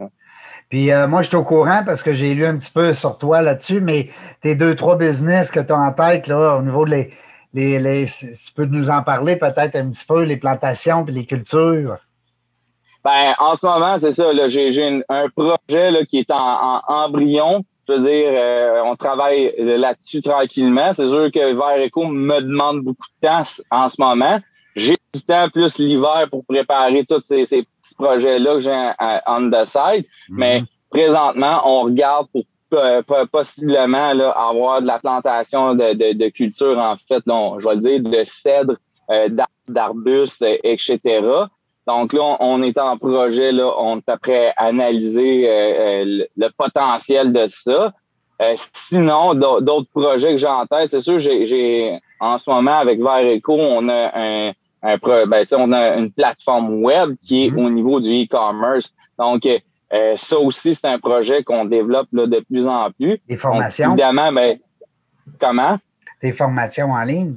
Puis 0.70 0.90
euh, 0.90 1.06
moi, 1.06 1.22
je 1.22 1.28
suis 1.28 1.37
au 1.37 1.44
courant 1.44 1.82
parce 1.84 2.02
que 2.02 2.12
j'ai 2.12 2.34
lu 2.34 2.44
un 2.46 2.56
petit 2.56 2.70
peu 2.70 2.94
sur 2.94 3.19
toi 3.19 3.43
là-dessus, 3.43 3.81
mais 3.81 4.08
tes 4.40 4.55
deux, 4.55 4.75
trois 4.75 4.96
business 4.96 5.50
que 5.50 5.61
tu 5.61 5.72
as 5.72 5.78
en 5.78 5.93
tête 5.93 6.26
là, 6.26 6.56
au 6.56 6.62
niveau 6.62 6.84
de 6.84 6.90
les, 6.90 7.12
les, 7.55 7.79
les, 7.79 8.06
tu 8.06 8.53
peux 8.55 8.67
nous 8.67 8.91
en 8.91 9.03
parler 9.03 9.37
peut-être 9.37 9.77
un 9.77 9.91
petit 9.91 10.05
peu, 10.05 10.23
les 10.23 10.37
plantations 10.37 11.05
puis 11.05 11.15
les 11.15 11.25
cultures? 11.25 11.99
Ben, 13.05 13.35
en 13.39 13.55
ce 13.55 13.65
moment, 13.65 13.97
c'est 13.99 14.12
ça. 14.12 14.33
J'ai 14.49 15.03
un 15.09 15.29
projet 15.29 15.91
là, 15.91 16.05
qui 16.05 16.19
est 16.19 16.31
en, 16.31 16.81
embryon. 16.89 17.65
Je 17.87 17.93
veux 17.93 18.01
dire, 18.01 18.31
euh, 18.31 18.81
on 18.87 18.97
travaille 18.97 19.55
là-dessus 19.59 20.23
tranquillement. 20.23 20.93
C'est 20.95 21.06
sûr 21.06 21.31
que 21.31 21.55
Vert 21.55 21.87
Eco 21.87 22.06
me 22.06 22.41
demande 22.41 22.83
beaucoup 22.83 23.06
de 23.23 23.29
temps 23.29 23.43
en 23.71 23.89
ce 23.89 23.97
moment. 23.99 24.41
J'ai 24.75 24.97
du 25.12 25.21
temps 25.21 25.49
plus 25.50 25.77
l'hiver 25.79 26.27
pour 26.31 26.45
préparer 26.47 27.05
tous 27.09 27.21
ces, 27.21 27.45
ces 27.45 27.62
petits 27.62 27.95
projets-là 27.97 28.55
que 28.55 28.61
j'ai 28.61 28.93
on 29.27 29.50
the 29.50 29.65
side. 29.65 30.07
Mhm. 30.31 30.39
Mais 30.39 30.62
présentement, 30.91 31.61
on 31.65 31.83
regarde 31.83 32.27
pour 32.33 32.45
possiblement 33.31 34.12
là, 34.12 34.31
avoir 34.31 34.82
de 34.82 34.87
la 34.87 34.99
plantation 34.99 35.75
de, 35.75 35.93
de, 35.94 36.12
de 36.12 36.29
culture, 36.29 36.79
en 36.79 36.97
fait, 37.09 37.23
donc, 37.26 37.61
je 37.61 37.69
vais 37.69 37.76
dire, 37.76 38.00
de 38.00 38.23
cèdres, 38.23 38.76
euh, 39.11 39.29
d'arbustes, 39.69 40.44
etc. 40.62 41.21
Donc 41.87 42.12
là, 42.12 42.37
on, 42.41 42.62
est 42.62 42.79
en 42.79 42.97
projet, 42.97 43.53
là, 43.53 43.71
on 43.79 43.99
est 43.99 44.09
à 44.09 44.19
analyser 44.56 45.49
euh, 45.49 45.53
euh, 45.53 46.25
le, 46.37 46.49
potentiel 46.56 47.32
de 47.32 47.47
ça. 47.49 47.93
Euh, 48.41 48.55
sinon, 48.88 49.35
d'autres 49.35 49.91
projets 49.91 50.32
que 50.32 50.37
j'ai 50.38 50.47
en 50.47 50.67
tête, 50.67 50.91
c'est 50.91 51.00
sûr, 51.00 51.19
j'ai 51.19 51.99
en 52.21 52.38
ce 52.38 52.49
moment 52.49 52.79
avec 52.79 53.00
Vert 53.00 53.38
on 53.47 53.88
a 53.88 54.11
un, 54.15 54.53
un 54.82 54.97
ben, 55.26 55.44
on 55.53 55.73
a 55.73 55.97
une 55.97 56.11
plateforme 56.11 56.82
web 56.82 57.17
qui 57.26 57.44
est 57.44 57.50
mm-hmm. 57.50 57.67
au 57.67 57.71
niveau 57.71 58.00
du 58.00 58.25
e-commerce. 58.25 58.93
Donc, 59.19 59.43
ça 60.17 60.38
aussi, 60.38 60.75
c'est 60.75 60.88
un 60.88 60.99
projet 60.99 61.44
qu'on 61.44 61.64
développe 61.64 62.08
là, 62.12 62.26
de 62.26 62.41
plus 62.41 62.67
en 62.67 62.91
plus. 62.91 63.20
Des 63.29 63.37
formations? 63.37 63.91
évidemment, 63.91 64.32
ben, 64.32 64.58
comment? 65.41 65.79
Des 66.23 66.32
formations 66.32 66.91
en 66.91 67.02
ligne? 67.02 67.37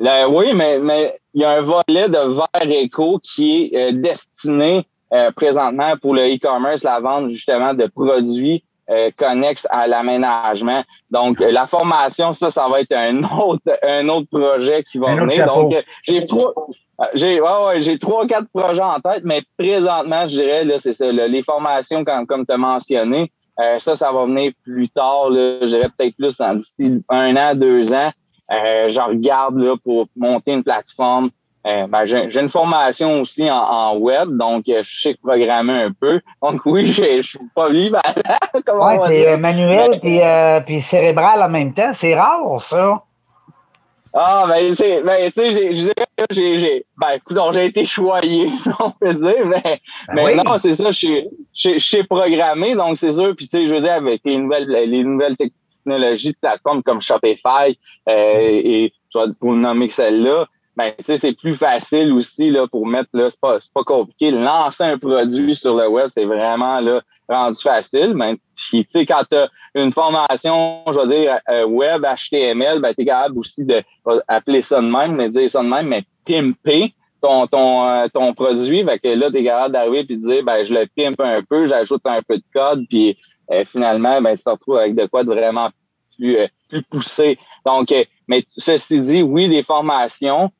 Oui, 0.00 0.52
mais, 0.54 0.78
mais 0.78 1.18
il 1.34 1.42
y 1.42 1.44
a 1.44 1.50
un 1.50 1.60
volet 1.62 2.08
de 2.08 2.34
verre 2.34 2.70
éco 2.70 3.18
qui 3.18 3.70
est 3.72 3.76
euh, 3.76 3.92
destiné 3.92 4.86
euh, 5.12 5.30
présentement 5.32 5.96
pour 6.00 6.14
le 6.14 6.34
e-commerce, 6.34 6.82
la 6.82 7.00
vente 7.00 7.28
justement 7.30 7.74
de 7.74 7.86
produits 7.86 8.64
euh, 8.90 9.10
connexes 9.16 9.66
à 9.70 9.86
l'aménagement. 9.86 10.84
Donc, 11.10 11.40
la 11.40 11.66
formation, 11.66 12.32
ça, 12.32 12.50
ça 12.50 12.68
va 12.68 12.80
être 12.80 12.92
un 12.92 13.22
autre, 13.38 13.78
un 13.82 14.08
autre 14.08 14.28
projet 14.30 14.84
qui 14.84 14.98
va 14.98 15.14
venir. 15.14 15.46
Donc, 15.46 15.74
j'ai 16.02 16.24
trois. 16.24 16.52
J'ai 17.14 17.40
ouais, 17.40 17.66
ouais, 17.66 17.80
j'ai 17.80 17.98
trois 17.98 18.26
quatre 18.26 18.46
projets 18.52 18.80
en 18.80 19.00
tête, 19.00 19.24
mais 19.24 19.42
présentement, 19.58 20.26
je 20.26 20.36
dirais 20.36 20.64
là, 20.64 20.76
c'est 20.78 20.94
ça, 20.94 21.10
les 21.10 21.42
formations 21.42 22.04
comme 22.04 22.26
comme 22.26 22.46
tu 22.46 22.52
as 22.52 22.58
mentionné, 22.58 23.32
ça, 23.78 23.96
ça 23.96 24.12
va 24.12 24.24
venir 24.24 24.52
plus 24.62 24.88
tard. 24.90 25.30
Là, 25.30 25.58
je 25.60 25.66
dirais 25.66 25.88
peut-être 25.96 26.16
plus 26.16 26.36
dans 26.36 26.54
d'ici 26.54 27.02
un 27.08 27.36
an, 27.36 27.54
deux 27.54 27.92
ans. 27.92 28.12
Euh, 28.50 28.88
je 28.88 29.00
regarde 29.00 29.56
là, 29.56 29.76
pour 29.82 30.06
monter 30.16 30.52
une 30.52 30.62
plateforme. 30.62 31.30
Euh, 31.66 31.86
ben, 31.86 32.04
j'ai 32.04 32.40
une 32.40 32.50
formation 32.50 33.20
aussi 33.20 33.50
en, 33.50 33.96
web, 33.96 34.36
donc 34.36 34.68
euh, 34.68 34.82
je 34.84 35.00
sais 35.00 35.16
programmer 35.22 35.72
un 35.72 35.92
peu. 35.98 36.20
Donc 36.42 36.60
oui, 36.66 36.92
je 36.92 37.22
suis 37.22 37.38
pas 37.54 37.70
libre. 37.70 38.02
Oui, 38.54 38.94
tu 39.06 39.12
es 39.14 39.36
manuel 39.38 39.98
puis, 40.00 40.20
puis 40.66 40.80
cérébral 40.82 41.42
en 41.42 41.48
même 41.48 41.72
temps. 41.72 41.92
C'est 41.94 42.14
rare, 42.14 42.60
ça. 42.60 43.02
Ah, 44.16 44.44
ben, 44.48 44.72
c'est, 44.76 45.02
ben, 45.02 45.28
tu 45.32 45.40
sais, 45.40 45.74
j'ai, 46.30 46.86
ben, 46.96 47.08
écoute, 47.16 47.36
j'ai 47.52 47.64
été 47.66 47.84
choyé, 47.84 48.48
on 48.80 48.92
peut 48.92 49.12
dire, 49.12 49.44
mais, 49.44 49.80
ben 50.14 50.24
mais 50.24 50.34
non, 50.36 50.56
c'est 50.62 50.76
ça, 50.76 50.90
je 50.90 51.78
sais 51.78 52.04
programmer, 52.04 52.76
donc 52.76 52.96
c'est 52.96 53.12
sûr, 53.12 53.34
puis 53.34 53.48
tu 53.48 53.58
sais, 53.58 53.66
je 53.66 53.74
veux 53.74 53.80
dire, 53.80 53.94
avec 53.94 54.20
les 54.24 54.38
nouvelles, 54.38 54.68
les 54.68 55.02
nouvelles 55.02 55.36
technologies, 55.36 56.30
de 56.30 56.36
plateformes 56.40 56.84
comme 56.84 57.00
Shopify 57.00 57.76
euh, 58.08 58.38
et 58.38 58.92
pour 59.40 59.52
nommer 59.52 59.88
celle-là, 59.88 60.46
ben, 60.76 60.92
c'est 61.00 61.36
plus 61.36 61.56
facile 61.56 62.12
aussi 62.12 62.50
là, 62.50 62.68
pour 62.68 62.86
mettre, 62.86 63.10
là, 63.14 63.30
c'est 63.30 63.40
pas, 63.40 63.58
pas 63.74 63.84
compliqué. 63.84 64.30
Lancer 64.30 64.84
un 64.84 64.98
produit 64.98 65.56
sur 65.56 65.74
le 65.74 65.88
web, 65.88 66.06
c'est 66.12 66.24
vraiment 66.24 66.78
là, 66.78 67.00
rendu 67.28 67.60
facile. 67.60 68.12
Mais 68.14 68.36
tu 68.70 68.84
sais, 68.88 69.06
quand 69.06 69.22
tu 69.30 69.36
as 69.36 69.48
une 69.74 69.92
formation, 69.92 70.82
je 70.86 70.92
veux 70.92 71.08
dire, 71.08 71.38
euh, 71.48 71.64
web, 71.64 72.04
HTML, 72.04 72.80
ben, 72.80 72.94
tu 72.94 73.02
es 73.02 73.04
capable 73.04 73.38
aussi 73.38 73.64
de 73.64 73.82
appeler 74.28 74.60
ça 74.60 74.80
de 74.80 74.86
même, 74.86 75.16
mais 75.16 75.28
dire 75.28 75.48
ça 75.48 75.62
de 75.62 75.68
même, 75.68 75.88
mais 75.88 76.04
pimper 76.26 76.94
ton, 77.20 77.46
ton, 77.46 77.88
euh, 77.88 78.06
ton 78.12 78.34
produit. 78.34 78.84
Fait 78.84 78.98
que 78.98 79.08
là, 79.08 79.30
tu 79.30 79.38
es 79.38 79.44
capable 79.44 79.72
d'arriver 79.72 80.00
et 80.00 80.04
de 80.04 80.14
dire 80.14 80.44
ben, 80.44 80.62
je 80.62 80.72
le 80.72 80.86
pimpe 80.94 81.20
un 81.20 81.42
peu, 81.48 81.66
j'ajoute 81.66 82.02
un 82.04 82.18
peu 82.26 82.36
de 82.36 82.44
code, 82.52 82.84
puis 82.88 83.16
euh, 83.50 83.64
finalement, 83.70 84.20
ben, 84.20 84.36
tu 84.36 84.42
te 84.42 84.50
retrouves 84.50 84.78
avec 84.78 84.94
de 84.94 85.06
quoi 85.06 85.24
de 85.24 85.28
vraiment 85.28 85.70
plus, 86.16 86.38
euh, 86.38 86.46
plus 86.68 86.82
poussé. 86.82 87.38
Donc, 87.64 87.90
euh, 87.92 88.04
mais 88.28 88.44
ceci 88.56 89.00
dit, 89.00 89.22
oui, 89.22 89.48
des 89.48 89.62
formations, 89.62 90.50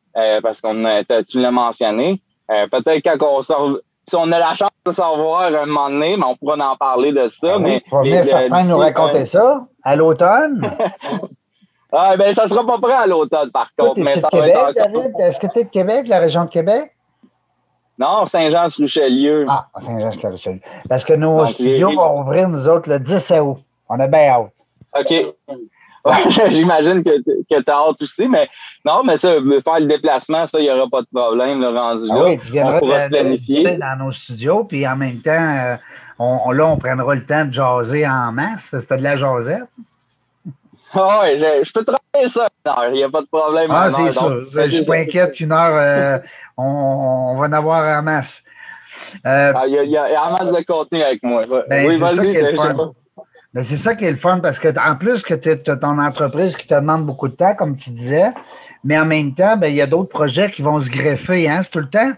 parce 0.43 0.61
qu'on 0.61 0.85
tu 1.29 1.41
l'as 1.41 1.51
mentionné. 1.51 2.21
Peut-être 2.47 3.03
quand 3.03 3.27
on 3.27 3.43
sort, 3.43 3.79
si 4.09 4.17
on 4.17 4.31
a 4.33 4.39
la 4.39 4.55
chance 4.55 4.71
de 4.87 4.93
savoir 4.93 5.43
un 5.43 5.67
moment 5.67 5.89
donné, 5.89 6.17
mais 6.17 6.25
on 6.25 6.37
pourra 6.37 6.57
en 6.57 6.77
parler 6.77 7.13
de 7.13 7.29
ça. 7.29 7.59
Ben 7.59 7.59
mais 7.61 7.81
tu 7.81 7.91
vas 7.91 8.03
venir 8.03 8.25
certains 8.25 8.65
nous 8.65 8.79
raconter 8.79 9.25
ça 9.25 9.67
à 9.83 9.97
l'automne? 9.97 10.71
ah, 11.93 12.17
ben, 12.17 12.35
ça 12.35 12.49
sera 12.49 12.67
pas 12.67 12.79
prêt 12.79 12.93
à 12.93 13.07
l'automne, 13.07 13.51
par 13.51 13.71
contre. 13.79 14.01
Mais 14.01 14.13
ça 14.13 14.29
Québec, 14.29 14.57
David? 14.77 15.13
Est-ce 15.19 15.41
que 15.41 15.47
tu 15.47 15.61
es 15.61 15.65
de 15.65 15.71
Québec, 15.71 16.09
la 16.09 16.19
région 16.19 16.45
de 16.45 16.51
Québec? 16.51 16.91
Non, 17.99 18.25
Saint-Jean-sur-Richelieu. 18.25 19.47
Ah, 19.49 19.69
Saint-Jean-sur-Richelieu. 19.79 20.61
Parce 20.89 21.05
que 21.05 21.15
nos 21.15 21.47
studios 21.47 21.93
vont 21.93 22.21
ouvrir, 22.21 22.49
nous 22.49 22.69
autres, 22.69 22.89
le 22.89 22.99
10 22.99 23.33
août. 23.41 23.59
On 23.89 24.01
a 24.01 24.07
bien 24.07 24.29
hâte. 24.29 24.53
OK. 24.99 25.35
J'imagine 26.49 27.03
que, 27.03 27.23
que 27.23 27.63
tu 27.63 27.71
as 27.71 27.75
hâte 27.75 28.03
aussi, 28.03 28.29
mais 28.29 28.49
non, 28.85 29.03
mais 29.05 29.17
ça, 29.17 29.31
faire 29.31 29.81
le 29.81 29.87
déplacement, 29.87 30.45
ça, 30.45 30.59
il 30.59 30.65
n'y 30.65 30.71
aura 30.71 30.87
pas 30.89 31.01
de 31.01 31.07
problème, 31.13 31.61
le 31.61 31.69
rendu 31.69 32.09
ah 32.11 32.15
là. 32.15 32.25
Oui, 32.25 32.39
tu 32.39 32.53
viendras 32.53 32.77
on 32.77 32.79
pourra 32.81 33.05
se 33.05 33.09
planifier. 33.09 33.79
dans 33.79 34.05
nos 34.05 34.11
studios, 34.11 34.65
puis 34.65 34.87
en 34.87 34.97
même 34.97 35.21
temps, 35.21 35.31
euh, 35.33 35.77
on, 36.19 36.51
là, 36.53 36.67
on 36.67 36.77
prendra 36.77 37.15
le 37.15 37.25
temps 37.25 37.47
de 37.47 37.53
jaser 37.53 38.07
en 38.07 38.33
masse. 38.33 38.69
C'était 38.71 38.99
de 38.99 39.03
la 39.03 39.17
jasette. 39.17 39.65
Ah 40.97 41.23
oui, 41.25 41.37
je, 41.39 41.73
peux 41.73 41.83
travailler 41.83 42.33
ça 42.33 42.47
il 42.87 42.93
n'y 42.93 43.03
a 43.03 43.09
pas 43.09 43.23
de 43.23 43.27
problème. 43.27 43.69
Ah, 43.69 43.91
c'est 43.91 44.13
ça. 44.13 44.29
je 44.49 44.61
ne 44.61 44.69
suis 44.69 44.85
pas 44.85 44.99
inquiète 44.99 45.33
qu'une 45.33 45.51
heure, 45.51 45.75
euh, 45.75 46.19
on, 46.57 47.35
va 47.37 47.49
en 47.49 47.53
avoir 47.53 47.99
en 47.99 48.01
masse. 48.01 48.45
Euh, 49.27 49.53
ah, 49.57 49.67
il 49.67 49.91
y, 49.91 49.97
a, 49.97 50.25
en 50.25 50.31
masse 50.31 50.55
de 50.55 50.63
contenu 50.63 51.03
avec 51.03 51.21
moi. 51.25 51.43
Ben, 51.69 51.89
oui, 51.89 51.99
c'est 51.99 52.15
ça 52.15 52.25
qui 52.25 52.31
est 52.31 52.53
le 52.53 52.57
fun. 52.57 52.95
Ben, 53.55 53.63
c'est 53.63 53.77
ça 53.77 53.95
qui 53.95 54.05
est 54.05 54.11
le 54.11 54.17
fun 54.17 54.41
parce 54.41 54.59
que 54.59 54.69
en 54.77 54.97
plus 54.97 55.23
que 55.23 55.33
tu 55.33 55.71
as 55.71 55.77
ton 55.77 55.99
entreprise 56.01 56.57
qui 56.57 56.67
te 56.67 56.75
demande 56.75 57.07
beaucoup 57.07 57.29
de 57.29 57.35
temps, 57.35 57.55
comme 57.55 57.77
tu 57.77 57.91
disais, 57.91 58.33
mais 58.83 58.99
en 58.99 59.07
même 59.07 59.33
temps, 59.33 59.57
ben, 59.57 59.69
il 59.69 59.77
y 59.77 59.81
a 59.81 59.87
d'autres 59.87 60.09
projets 60.09 60.51
qui 60.51 60.63
vont 60.63 60.81
se 60.81 60.91
greffer. 60.91 61.49
Hein? 61.49 61.63
C'est 61.63 61.71
tout 61.71 61.79
le 61.79 61.89
temps, 61.89 62.13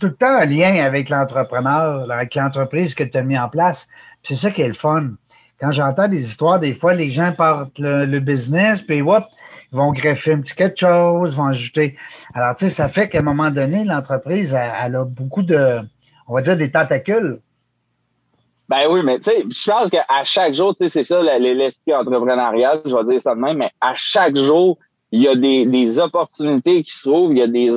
tout 0.00 0.06
le 0.06 0.14
temps 0.14 0.34
un 0.34 0.46
lien 0.46 0.82
avec 0.82 1.10
l'entrepreneur, 1.10 2.10
avec 2.10 2.34
l'entreprise 2.34 2.94
que 2.94 3.04
tu 3.04 3.18
as 3.18 3.22
mis 3.22 3.38
en 3.38 3.50
place. 3.50 3.86
C'est 4.22 4.34
ça 4.34 4.50
qui 4.50 4.62
est 4.62 4.68
le 4.68 4.74
fun. 4.74 5.10
Quand 5.60 5.70
j'entends 5.70 6.08
des 6.08 6.24
histoires, 6.24 6.58
des 6.58 6.74
fois, 6.74 6.94
les 6.94 7.10
gens 7.10 7.32
partent 7.32 7.78
le, 7.78 8.18
business, 8.18 8.80
puis 8.80 9.02
hop, 9.02 9.24
ils 9.72 9.76
vont 9.76 9.92
greffer 9.92 10.32
un 10.32 10.40
petit 10.40 10.54
quelque 10.54 10.80
chose, 10.80 11.36
vont 11.36 11.46
ajouter. 11.46 11.98
Alors, 12.32 12.56
tu 12.56 12.66
sais, 12.66 12.72
ça 12.72 12.88
fait 12.88 13.10
qu'à 13.10 13.18
un 13.18 13.22
moment 13.22 13.50
donné, 13.50 13.84
l'entreprise, 13.84 14.54
elle, 14.54 14.96
a 14.96 15.04
beaucoup 15.04 15.42
de, 15.42 15.80
on 16.26 16.34
va 16.34 16.40
dire, 16.40 16.56
des 16.56 16.70
tentacules. 16.70 17.38
Ben 18.70 18.86
oui, 18.88 19.00
mais 19.02 19.18
tu 19.18 19.24
sais, 19.24 19.42
je 19.48 19.68
pense 19.68 19.90
qu'à 19.90 20.04
chaque 20.22 20.52
jour, 20.52 20.76
tu 20.76 20.84
sais, 20.84 20.88
c'est 20.88 21.02
ça 21.02 21.20
l'esprit 21.20 21.92
entrepreneurial, 21.92 22.80
je 22.84 22.94
vais 22.94 23.04
dire 23.04 23.20
ça 23.20 23.34
de 23.34 23.40
même, 23.40 23.56
mais 23.56 23.72
à 23.80 23.94
chaque 23.94 24.36
jour, 24.36 24.78
il 25.10 25.22
y 25.22 25.26
a 25.26 25.34
des, 25.34 25.66
des 25.66 25.98
opportunités 25.98 26.84
qui 26.84 26.92
se 26.92 27.08
trouvent, 27.08 27.32
il 27.32 27.38
y 27.38 27.42
a 27.42 27.48
des, 27.48 27.68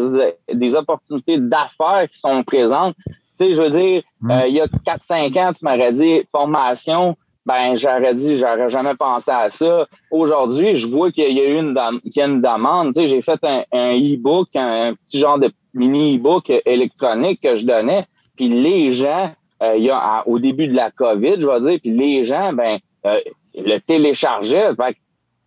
des 0.54 0.76
opportunités 0.76 1.40
d'affaires 1.40 2.08
qui 2.12 2.20
sont 2.20 2.44
présentes. 2.44 2.96
Tu 3.08 3.16
sais, 3.40 3.54
je 3.56 3.62
veux 3.62 3.72
dire, 3.72 4.04
mm. 4.22 4.32
euh, 4.32 4.48
il 4.48 4.54
y 4.54 4.62
a 4.62 4.68
4-5 4.68 5.40
ans, 5.40 5.52
tu 5.54 5.66
m'aurais 5.66 5.94
dit 5.94 6.22
formation, 6.32 7.18
ben 7.48 7.74
j'aurais 7.74 8.14
dit, 8.14 8.38
j'aurais 8.38 8.70
jamais 8.70 8.94
pensé 8.94 9.32
à 9.32 9.50
ça. 9.50 9.88
Aujourd'hui, 10.12 10.76
je 10.76 10.86
vois 10.86 11.12
qu'il 11.12 11.34
y 11.34 11.42
a 11.42 11.50
eu 11.50 11.58
une, 11.58 11.74
qu'il 12.04 12.18
y 12.18 12.22
a 12.22 12.28
une 12.28 12.40
demande. 12.40 12.94
Tu 12.94 13.02
sais, 13.02 13.08
j'ai 13.08 13.24
fait 13.24 13.44
un, 13.44 13.64
un 13.72 13.98
e-book, 13.98 14.50
un, 14.54 14.94
petit 14.94 15.18
genre 15.18 15.40
de 15.40 15.52
mini 15.74 16.18
e-book 16.18 16.52
électronique 16.68 17.42
que 17.42 17.56
je 17.56 17.66
donnais. 17.66 18.06
Puis 18.36 18.48
les 18.48 18.94
gens, 18.94 19.32
euh, 19.63 19.77
il 19.77 19.84
y 19.84 19.89
a 19.89 20.24
au 20.27 20.39
début 20.39 20.67
de 20.67 20.75
la 20.75 20.91
COVID, 20.91 21.36
je 21.39 21.48
vais 21.48 21.62
dire, 21.62 21.79
puis 21.82 21.91
les 21.91 22.25
gens, 22.25 22.53
ben, 22.53 22.79
euh, 23.05 23.20
le 23.55 23.77
téléchargeaient. 23.79 24.75
Fait 24.75 24.98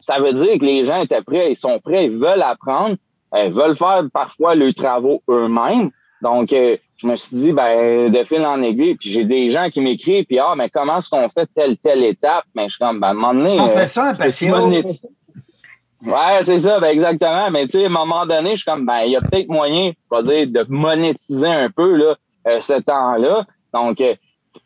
ça 0.01 0.21
veut 0.21 0.33
dire 0.33 0.59
que 0.59 0.65
les 0.65 0.85
gens 0.85 1.03
étaient 1.03 1.23
prêts, 1.23 1.53
ils 1.53 1.57
sont 1.57 1.79
prêts, 1.81 2.07
ils 2.07 2.17
veulent 2.17 2.43
apprendre, 2.43 2.97
ils 3.35 3.51
veulent 3.51 3.77
faire 3.77 4.03
parfois 4.13 4.55
leurs 4.55 4.75
travaux 4.75 5.23
eux-mêmes. 5.29 5.91
Donc, 6.23 6.53
euh, 6.53 6.77
je 6.97 7.07
me 7.07 7.15
suis 7.15 7.37
dit, 7.37 7.53
ben, 7.53 8.11
de 8.11 8.25
fil 8.25 8.45
en 8.47 8.63
aiguille, 8.63 8.95
puis 8.95 9.11
j'ai 9.11 9.25
des 9.25 9.51
gens 9.51 9.69
qui 9.69 9.81
m'écrivent, 9.81 10.25
puis 10.25 10.39
ah, 10.39 10.55
mais 10.57 10.71
comment 10.71 10.99
est-ce 10.99 11.09
qu'on 11.09 11.29
fait 11.29 11.49
telle, 11.55 11.77
telle 11.77 12.05
étape? 12.05 12.45
Mais 12.55 12.65
je 12.65 12.71
suis 12.71 12.79
comme, 12.79 13.01
ben, 13.01 13.09
à 13.09 13.11
un 13.11 13.15
moment 13.15 13.35
donné. 13.35 13.61
On 13.61 13.69
fait 13.69 13.83
euh, 13.83 13.87
ça, 13.87 14.15
passion. 14.15 14.71
Ouais, 16.03 16.45
c'est 16.45 16.61
ça, 16.61 16.79
ben 16.79 16.89
exactement. 16.89 17.51
Mais 17.51 17.67
tu 17.67 17.79
sais, 17.79 17.85
à 17.85 17.87
un 17.87 17.91
moment 17.91 18.27
donné, 18.27 18.51
je 18.51 18.57
suis 18.57 18.65
comme, 18.65 18.87
ben, 18.87 19.01
il 19.01 19.13
y 19.13 19.17
a 19.17 19.21
peut-être 19.21 19.49
moyen, 19.49 19.93
pas 20.09 20.23
dire, 20.23 20.47
de 20.47 20.65
monétiser 20.69 21.47
un 21.47 21.71
peu 21.71 21.97
là, 21.97 22.17
euh, 22.47 22.59
ce 22.61 22.81
temps-là. 22.81 23.45
Donc, 23.73 24.03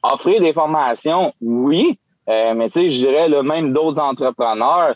offrir 0.02 0.40
des 0.40 0.52
formations, 0.52 1.32
oui, 1.40 1.98
mais 2.26 2.70
tu 2.70 2.80
sais, 2.80 2.88
je 2.90 2.98
dirais 2.98 3.28
là, 3.28 3.42
même 3.42 3.72
d'autres 3.72 4.00
entrepreneurs, 4.00 4.94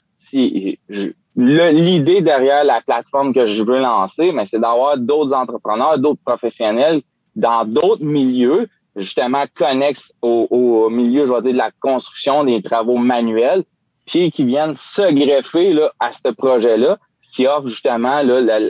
l'idée 1.36 2.20
derrière 2.20 2.64
la 2.64 2.80
plateforme 2.80 3.34
que 3.34 3.46
je 3.46 3.62
veux 3.62 3.80
lancer, 3.80 4.32
mais 4.32 4.44
c'est 4.44 4.58
d'avoir 4.58 4.98
d'autres 4.98 5.34
entrepreneurs, 5.34 5.98
d'autres 5.98 6.22
professionnels 6.24 7.02
dans 7.34 7.64
d'autres 7.64 8.04
milieux, 8.04 8.68
justement 8.96 9.44
connexes 9.56 10.12
au, 10.22 10.88
milieu, 10.90 11.26
je 11.26 11.32
vais 11.32 11.42
dire, 11.42 11.52
de 11.52 11.58
la 11.58 11.70
construction, 11.80 12.44
des 12.44 12.62
travaux 12.62 12.98
manuels, 12.98 13.64
puis 14.06 14.30
qui 14.30 14.44
viennent 14.44 14.74
se 14.74 15.12
greffer 15.12 15.72
là, 15.72 15.92
à 15.98 16.10
ce 16.10 16.30
projet-là, 16.30 16.98
qui 17.34 17.48
offre 17.48 17.66
justement 17.66 18.22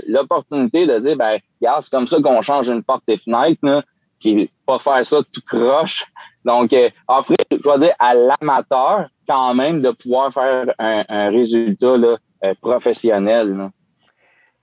l'opportunité 0.07 0.87
de 0.87 0.99
dire, 1.01 1.17
ben, 1.17 1.39
regarde, 1.61 1.83
c'est 1.83 1.91
comme 1.91 2.07
ça 2.07 2.17
qu'on 2.23 2.41
change 2.41 2.69
une 2.69 2.83
porte 2.83 3.03
et 3.09 3.19
fenêtre, 3.19 3.59
là, 3.63 3.83
puis 4.21 4.51
pas 4.67 4.79
faire 4.79 5.05
ça 5.05 5.19
tout 5.33 5.43
croche. 5.47 6.05
Donc, 6.45 6.73
euh, 6.73 6.91
offrir, 7.09 7.37
je 7.51 7.79
dire, 7.79 7.95
à 7.99 8.15
l'amateur, 8.15 9.09
quand 9.27 9.55
même 9.55 9.81
de 9.81 9.91
pouvoir 9.91 10.33
faire 10.33 10.67
un, 10.79 11.31
résultat 11.31 11.97
là, 11.97 12.17
euh, 12.45 12.55
professionnel. 12.61 13.71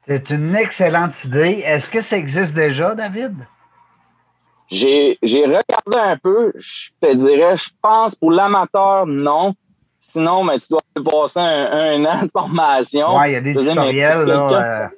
C'est 0.07 0.29
une 0.29 0.55
excellente 0.55 1.23
idée. 1.23 1.63
Est-ce 1.65 1.89
que 1.89 2.01
ça 2.01 2.17
existe 2.17 2.53
déjà, 2.53 2.93
David? 2.93 3.35
J'ai 4.69 5.17
regardé 5.21 5.97
un 5.97 6.17
peu. 6.17 6.53
Je 6.55 6.89
te 7.01 7.13
dirais, 7.13 7.55
je 7.55 7.69
pense 7.81 8.15
pour 8.15 8.31
l'amateur, 8.31 9.05
non. 9.05 9.53
Sinon, 10.11 10.43
mais 10.43 10.59
tu 10.59 10.67
dois 10.69 10.81
passer 10.93 11.39
un, 11.39 12.05
an 12.05 12.23
de 12.23 12.31
formation. 12.31 13.17
Oui, 13.17 13.29
il 13.29 13.33
y 13.33 13.35
a 13.35 13.41
des 13.41 13.55
tutoriels. 13.55 14.23
Là. 14.23 14.91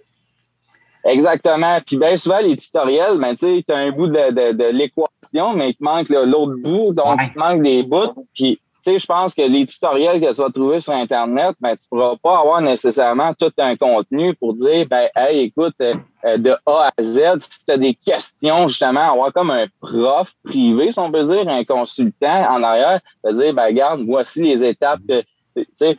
Exactement. 1.06 1.80
Puis 1.86 1.98
bien 1.98 2.16
souvent, 2.16 2.40
les 2.40 2.56
tutoriels, 2.58 3.18
ben, 3.18 3.36
tu 3.36 3.64
as 3.68 3.76
un 3.76 3.92
bout 3.92 4.08
de, 4.08 4.72
l'équation, 4.72 5.54
mais 5.54 5.72
il 5.72 5.76
te 5.76 5.84
manque 5.84 6.10
l'autre 6.10 6.56
bout, 6.62 6.94
donc 6.94 7.20
il 7.22 7.34
te 7.34 7.40
manque 7.40 7.62
des 7.62 7.84
bouts. 7.84 8.28
Puis 8.34 8.60
tu 8.86 8.92
sais, 8.92 8.98
je 8.98 9.06
pense 9.06 9.34
que 9.34 9.42
les 9.42 9.66
tutoriels 9.66 10.20
que 10.20 10.30
tu 10.30 10.42
vas 10.42 10.50
trouver 10.50 10.80
sur 10.82 10.92
Internet, 10.92 11.56
ben, 11.62 11.74
tu 11.74 11.86
pourras 11.90 12.16
pas 12.22 12.40
avoir 12.40 12.60
nécessairement 12.60 13.34
tout 13.34 13.52
un 13.58 13.78
contenu 13.78 14.36
pour 14.36 14.54
dire, 14.54 14.86
ben, 14.90 15.08
hey, 15.16 15.46
écoute, 15.46 15.76
euh, 15.80 15.96
euh, 16.26 16.38
de 16.38 16.54
A 16.66 16.90
à 16.98 17.02
Z, 17.02 17.40
si 17.40 17.66
tu 17.66 17.72
as 17.72 17.78
des 17.78 17.94
questions, 17.94 18.68
justement, 18.68 19.14
avoir 19.14 19.32
comme 19.32 19.52
un 19.52 19.68
prof 19.80 20.30
privé, 20.44 20.92
si 20.92 21.00
on 21.00 21.10
peut 21.14 21.24
dire, 21.24 21.48
un 21.48 21.64
consultant 21.64 22.46
en 22.50 22.62
arrière, 22.62 23.00
de 23.24 23.32
dire, 23.32 23.54
ben, 23.54 23.68
regarde, 23.68 24.02
voici 24.06 24.42
les 24.42 24.62
étapes 24.68 25.00
que, 25.08 25.22
tu 25.56 25.66
sais, 25.76 25.98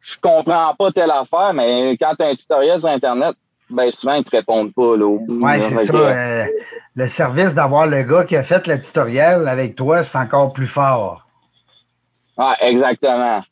je 0.00 0.14
comprends 0.20 0.74
pas 0.74 0.92
telle 0.92 1.10
affaire, 1.10 1.54
mais 1.54 1.96
quand 1.96 2.14
tu 2.14 2.22
as 2.22 2.28
un 2.28 2.34
tutoriel 2.34 2.78
sur 2.78 2.90
Internet, 2.90 3.36
ben 3.70 3.90
souvent, 3.90 4.14
ils 4.14 4.24
te 4.24 4.30
répondent 4.30 4.72
pas. 4.72 4.94
Oui, 4.94 5.52
c'est 5.68 5.84
ça. 5.84 5.94
Euh, 5.94 6.46
le 6.94 7.06
service 7.06 7.54
d'avoir 7.54 7.86
le 7.86 8.02
gars 8.02 8.24
qui 8.24 8.36
a 8.36 8.42
fait 8.42 8.66
le 8.66 8.80
tutoriel 8.80 9.46
avec 9.48 9.76
toi, 9.76 10.02
c'est 10.02 10.18
encore 10.18 10.52
plus 10.52 10.66
fort. 10.66 11.26
Ah, 12.36 12.56
exactement. 12.60 13.42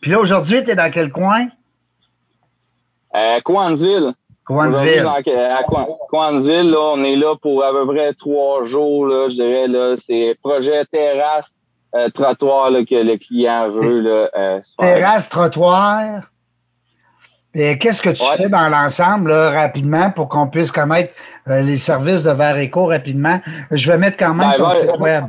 Puis 0.00 0.10
là, 0.10 0.20
aujourd'hui, 0.20 0.62
tu 0.62 0.70
es 0.70 0.74
dans 0.74 0.90
quel 0.90 1.10
coin? 1.10 1.46
Euh, 3.14 3.40
Coansville. 3.44 4.14
Coansville. 4.44 5.06
À 5.06 5.20
là, 5.20 6.78
on 6.94 7.04
est 7.04 7.16
là 7.16 7.34
pour 7.40 7.64
à 7.64 7.72
peu 7.72 7.86
près 7.86 8.14
trois 8.14 8.62
jours, 8.64 9.06
là, 9.06 9.28
je 9.28 9.34
dirais. 9.34 9.66
Là, 9.66 9.96
c'est 10.06 10.36
projet 10.40 10.84
terrasse, 10.86 11.52
euh, 11.94 12.08
trottoir 12.10 12.70
là, 12.70 12.84
que 12.84 12.94
le 12.94 13.16
client 13.16 13.70
veut. 13.70 14.00
Là, 14.00 14.30
euh, 14.36 14.60
terrasse, 14.78 15.28
trottoir? 15.28 16.22
Et 17.58 17.78
qu'est-ce 17.78 18.02
que 18.02 18.10
tu 18.10 18.22
fais 18.36 18.50
dans 18.50 18.68
l'ensemble, 18.68 19.32
rapidement, 19.32 20.10
pour 20.10 20.28
qu'on 20.28 20.46
puisse 20.46 20.70
connaître 20.70 21.14
euh, 21.48 21.62
les 21.62 21.78
services 21.78 22.22
de 22.22 22.30
Verre 22.30 22.68
rapidement? 22.74 23.40
Je 23.70 23.90
vais 23.90 23.96
mettre 23.96 24.18
quand 24.18 24.34
même 24.34 24.50
ben, 24.50 24.58
ton 24.58 24.70
site 24.72 24.98
web. 24.98 25.24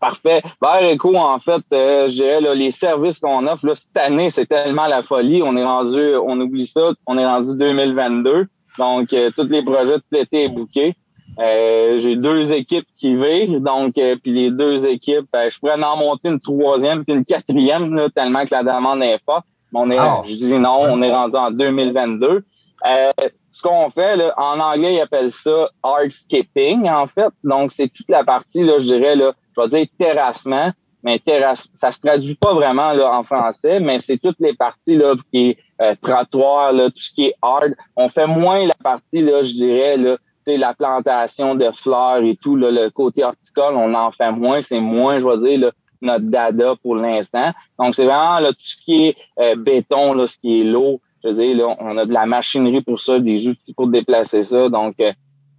Parfait. 0.00 0.42
Vers 0.60 0.92
Eco, 0.92 1.16
en 1.16 1.38
fait, 1.38 1.62
euh, 1.72 2.08
je 2.08 2.42
là, 2.42 2.52
les 2.52 2.72
services 2.72 3.16
qu'on 3.20 3.46
offre, 3.46 3.64
là, 3.64 3.74
cette 3.74 4.04
année, 4.04 4.28
c'est 4.30 4.46
tellement 4.46 4.88
la 4.88 5.04
folie. 5.04 5.40
On 5.44 5.56
est 5.56 5.64
rendu, 5.64 6.16
on 6.16 6.40
oublie 6.40 6.66
ça, 6.66 6.90
on 7.06 7.16
est 7.16 7.26
rendu 7.26 7.56
2022. 7.56 8.46
Donc, 8.78 9.12
euh, 9.12 9.30
tous 9.36 9.44
les 9.44 9.62
projets, 9.62 9.98
tout 9.98 10.04
l'été 10.10 10.44
est. 10.44 10.96
Euh, 11.40 11.98
j'ai 12.00 12.16
deux 12.16 12.50
équipes 12.50 12.86
qui 12.98 13.14
vivent, 13.14 13.60
donc 13.60 13.92
puis 13.94 14.32
les 14.32 14.50
deux 14.50 14.84
équipes, 14.84 15.28
je 15.32 15.56
pourrais 15.60 15.80
en 15.80 15.96
monter 15.96 16.28
une 16.28 16.40
troisième 16.40 17.04
puis 17.04 17.14
une 17.14 17.24
quatrième, 17.24 17.94
là, 17.94 18.08
tellement 18.12 18.44
que 18.44 18.52
la 18.52 18.64
demande 18.64 19.02
est 19.04 19.20
forte. 19.24 19.44
On 19.72 19.90
est, 19.90 19.98
ah. 19.98 20.22
je 20.24 20.34
dis 20.34 20.52
non, 20.58 20.80
on 20.82 21.02
est 21.02 21.12
rendu 21.12 21.36
en 21.36 21.50
2022. 21.50 22.44
ce 22.84 23.62
qu'on 23.62 23.90
fait, 23.90 24.16
là, 24.16 24.34
en 24.36 24.58
anglais, 24.60 24.94
ils 24.94 25.00
appellent 25.00 25.32
ça 25.32 25.68
hardscaping, 25.82 26.88
en 26.88 27.06
fait. 27.06 27.32
Donc, 27.44 27.72
c'est 27.72 27.88
toute 27.88 28.08
la 28.08 28.24
partie, 28.24 28.62
là, 28.62 28.78
je 28.78 28.84
dirais, 28.84 29.16
là, 29.16 29.32
je 29.56 29.60
vais 29.60 29.68
dire 29.68 29.86
terrassement, 29.98 30.72
mais 31.02 31.18
terrasse, 31.18 31.64
ça 31.72 31.90
se 31.90 31.98
traduit 31.98 32.34
pas 32.34 32.54
vraiment 32.54 32.92
là, 32.92 33.12
en 33.12 33.22
français, 33.22 33.80
mais 33.80 33.98
c'est 33.98 34.18
toutes 34.18 34.40
les 34.40 34.54
parties 34.54 34.96
là, 34.96 35.14
qui 35.30 35.50
est 35.50 35.58
euh, 35.80 35.94
trottoir, 36.02 36.72
là, 36.72 36.90
tout 36.90 36.98
ce 36.98 37.10
qui 37.10 37.26
est 37.26 37.34
hard. 37.40 37.74
On 37.96 38.08
fait 38.08 38.26
moins 38.26 38.66
la 38.66 38.74
partie, 38.82 39.22
là, 39.22 39.42
je 39.42 39.52
dirais, 39.52 39.96
là, 39.96 40.16
la 40.56 40.74
plantation 40.74 41.54
de 41.54 41.70
fleurs 41.82 42.22
et 42.22 42.36
tout, 42.36 42.56
là, 42.56 42.70
le 42.70 42.90
côté 42.90 43.22
horticole, 43.24 43.74
on 43.74 43.92
en 43.94 44.10
fait 44.12 44.32
moins, 44.32 44.60
c'est 44.60 44.80
moins, 44.80 45.18
je 45.20 45.24
vais 45.24 45.50
dire, 45.50 45.66
là, 45.66 45.72
notre 46.02 46.24
dada 46.24 46.74
pour 46.82 46.96
l'instant. 46.96 47.52
Donc, 47.78 47.94
c'est 47.94 48.04
vraiment 48.04 48.38
là, 48.40 48.52
tout 48.52 48.58
ce 48.60 48.76
qui 48.84 49.06
est 49.06 49.16
euh, 49.38 49.56
béton, 49.56 50.12
là, 50.12 50.26
ce 50.26 50.36
qui 50.36 50.60
est 50.60 50.64
l'eau. 50.64 51.00
Je 51.22 51.28
veux 51.28 51.34
dire, 51.34 51.56
là, 51.56 51.76
on 51.80 51.96
a 51.98 52.04
de 52.04 52.12
la 52.12 52.26
machinerie 52.26 52.82
pour 52.82 53.00
ça, 53.00 53.18
des 53.18 53.46
outils 53.46 53.74
pour 53.74 53.88
déplacer 53.88 54.42
ça. 54.42 54.68
Donc, 54.68 55.00
euh, 55.00 55.12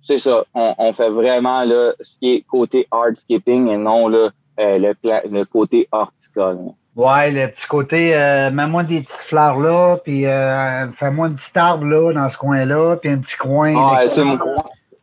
c'est 0.10 0.18
ça. 0.18 0.44
On, 0.56 0.92
fait 0.94 1.10
vraiment 1.10 1.64
là, 1.64 1.94
ce 2.00 2.18
qui 2.18 2.34
est 2.34 2.42
côté 2.42 2.88
hardscaping 2.90 3.70
et 3.70 3.78
non 3.78 4.08
là, 4.08 4.30
euh, 4.60 4.78
le, 4.80 4.96
le, 5.04 5.46
côté 5.46 5.88
horticole. 5.92 6.58
Ouais, 6.96 7.32
le 7.32 7.48
petit 7.48 7.68
côté, 7.68 8.16
euh, 8.16 8.50
mets-moi 8.50 8.84
des 8.84 9.02
petites 9.02 9.28
fleurs 9.28 9.60
là, 9.60 9.98
puis 10.04 10.26
euh, 10.26 10.92
fais-moi 10.94 11.28
un 11.28 11.34
petit 11.34 11.58
arbre 11.58 11.86
là, 11.86 12.12
dans 12.12 12.28
ce 12.28 12.38
coin-là, 12.38 12.98
puis 12.98 13.12
un 13.12 13.20
petit 13.20 13.38
coin. 13.38 13.74
Ah, 13.78 14.06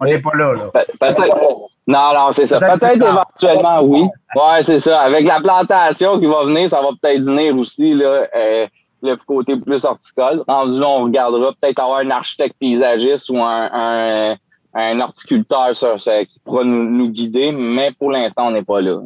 on 0.00 0.04
n'est 0.04 0.18
pas 0.18 0.34
là. 0.34 0.52
là. 0.54 0.70
Peut-être, 0.72 1.70
Non, 1.86 2.12
non, 2.14 2.30
c'est 2.32 2.46
ça. 2.46 2.58
Peut-être 2.58 3.02
éventuellement, 3.02 3.80
oui. 3.82 4.02
Ouais, 4.34 4.62
c'est 4.62 4.80
ça. 4.80 5.00
Avec 5.02 5.24
la 5.26 5.40
plantation 5.40 6.18
qui 6.18 6.26
va 6.26 6.44
venir, 6.44 6.68
ça 6.68 6.80
va 6.80 6.88
peut-être 7.00 7.22
venir 7.22 7.56
aussi, 7.56 7.94
là, 7.94 8.26
euh, 8.34 8.66
le 9.02 9.14
côté 9.16 9.56
plus 9.56 9.84
horticole. 9.84 10.42
Rendu 10.48 10.80
là, 10.80 10.88
on 10.88 11.04
regardera 11.04 11.52
peut-être 11.60 11.78
avoir 11.78 11.98
un 11.98 12.10
architecte 12.10 12.56
paysagiste 12.58 13.30
ou 13.30 13.38
un, 13.38 13.70
un, 13.72 14.36
un 14.74 15.00
horticulteur 15.00 15.70
qui 15.70 16.40
pourra 16.44 16.64
nous, 16.64 16.90
nous 16.90 17.08
guider, 17.08 17.52
mais 17.52 17.92
pour 17.92 18.10
l'instant, 18.10 18.48
on 18.48 18.50
n'est 18.50 18.64
pas 18.64 18.80
là. 18.80 19.00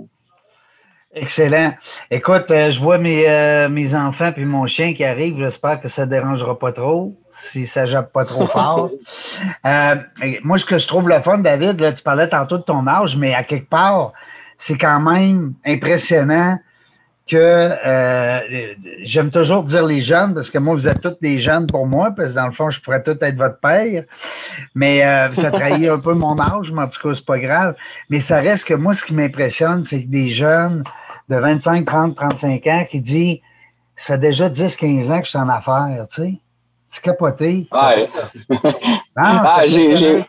Excellent. 1.13 1.75
Écoute, 2.09 2.53
euh, 2.53 2.71
je 2.71 2.81
vois 2.81 2.97
mes, 2.97 3.29
euh, 3.29 3.69
mes 3.69 3.97
enfants 3.97 4.31
puis 4.31 4.45
mon 4.45 4.67
chien 4.67 4.95
qui 4.95 5.03
arrivent. 5.05 5.39
J'espère 5.39 5.81
que 5.81 5.89
ça 5.89 6.07
ne 6.07 6.11
dérangera 6.11 6.57
pas 6.57 6.71
trop, 6.71 7.17
si 7.33 7.67
ça 7.67 7.85
jappe 7.85 8.13
pas 8.13 8.25
trop 8.25 8.47
fort. 8.47 8.91
Euh, 9.67 9.97
moi, 10.45 10.57
ce 10.59 10.65
que 10.65 10.79
je 10.79 10.87
trouve 10.87 11.09
le 11.09 11.21
fun, 11.21 11.39
David, 11.39 11.81
là, 11.81 11.93
tu 11.93 12.03
parlais 12.05 12.29
tantôt 12.29 12.59
de 12.59 12.63
ton 12.63 12.87
âge, 12.87 13.17
mais 13.17 13.35
à 13.35 13.43
quelque 13.43 13.69
part, 13.69 14.13
c'est 14.57 14.79
quand 14.79 15.01
même 15.01 15.55
impressionnant 15.67 16.59
que 17.27 17.71
j'aime 19.05 19.31
toujours 19.31 19.63
dire 19.63 19.87
les 19.87 20.03
jeunes, 20.03 20.35
parce 20.35 20.51
que 20.51 20.59
moi, 20.59 20.75
vous 20.75 20.89
êtes 20.89 21.01
tous 21.01 21.17
des 21.21 21.39
jeunes 21.39 21.67
pour 21.69 21.87
moi, 21.87 22.13
parce 22.17 22.31
que 22.31 22.35
dans 22.35 22.47
le 22.47 22.53
fond, 22.53 22.71
je 22.71 22.81
pourrais 22.81 23.03
tout 23.05 23.17
être 23.21 23.37
votre 23.37 23.61
père. 23.61 24.03
Mais 24.75 25.01
ça 25.35 25.53
trahit 25.53 25.89
un 25.89 26.01
peu 26.01 26.13
mon 26.13 26.37
âge, 26.41 26.73
mais 26.73 26.83
en 26.83 26.89
tout 26.89 27.01
cas, 27.01 27.15
c'est 27.15 27.25
pas 27.25 27.39
grave. 27.39 27.77
Mais 28.09 28.19
ça 28.19 28.41
reste 28.41 28.65
que 28.65 28.75
moi, 28.75 28.95
ce 28.95 29.05
qui 29.05 29.15
m'impressionne, 29.15 29.85
c'est 29.85 30.03
que 30.03 30.09
des 30.09 30.29
jeunes 30.29 30.83
de 31.31 31.37
25, 31.37 31.87
30, 31.87 32.17
35 32.17 32.67
ans 32.67 32.85
qui 32.91 33.01
dit 33.01 33.43
Ça 33.97 34.15
fait 34.15 34.19
déjà 34.19 34.49
10, 34.49 34.77
15 34.77 35.11
ans 35.11 35.19
que 35.21 35.25
je 35.25 35.31
suis 35.31 35.39
en 35.39 35.49
affaires, 35.49 36.07
tu 36.13 36.23
sais. 36.23 36.35
C'est 36.91 37.03
capoté. 37.03 37.69
Ouais. 37.73 38.09
ah, 39.17 39.63
j'ai. 39.67 40.25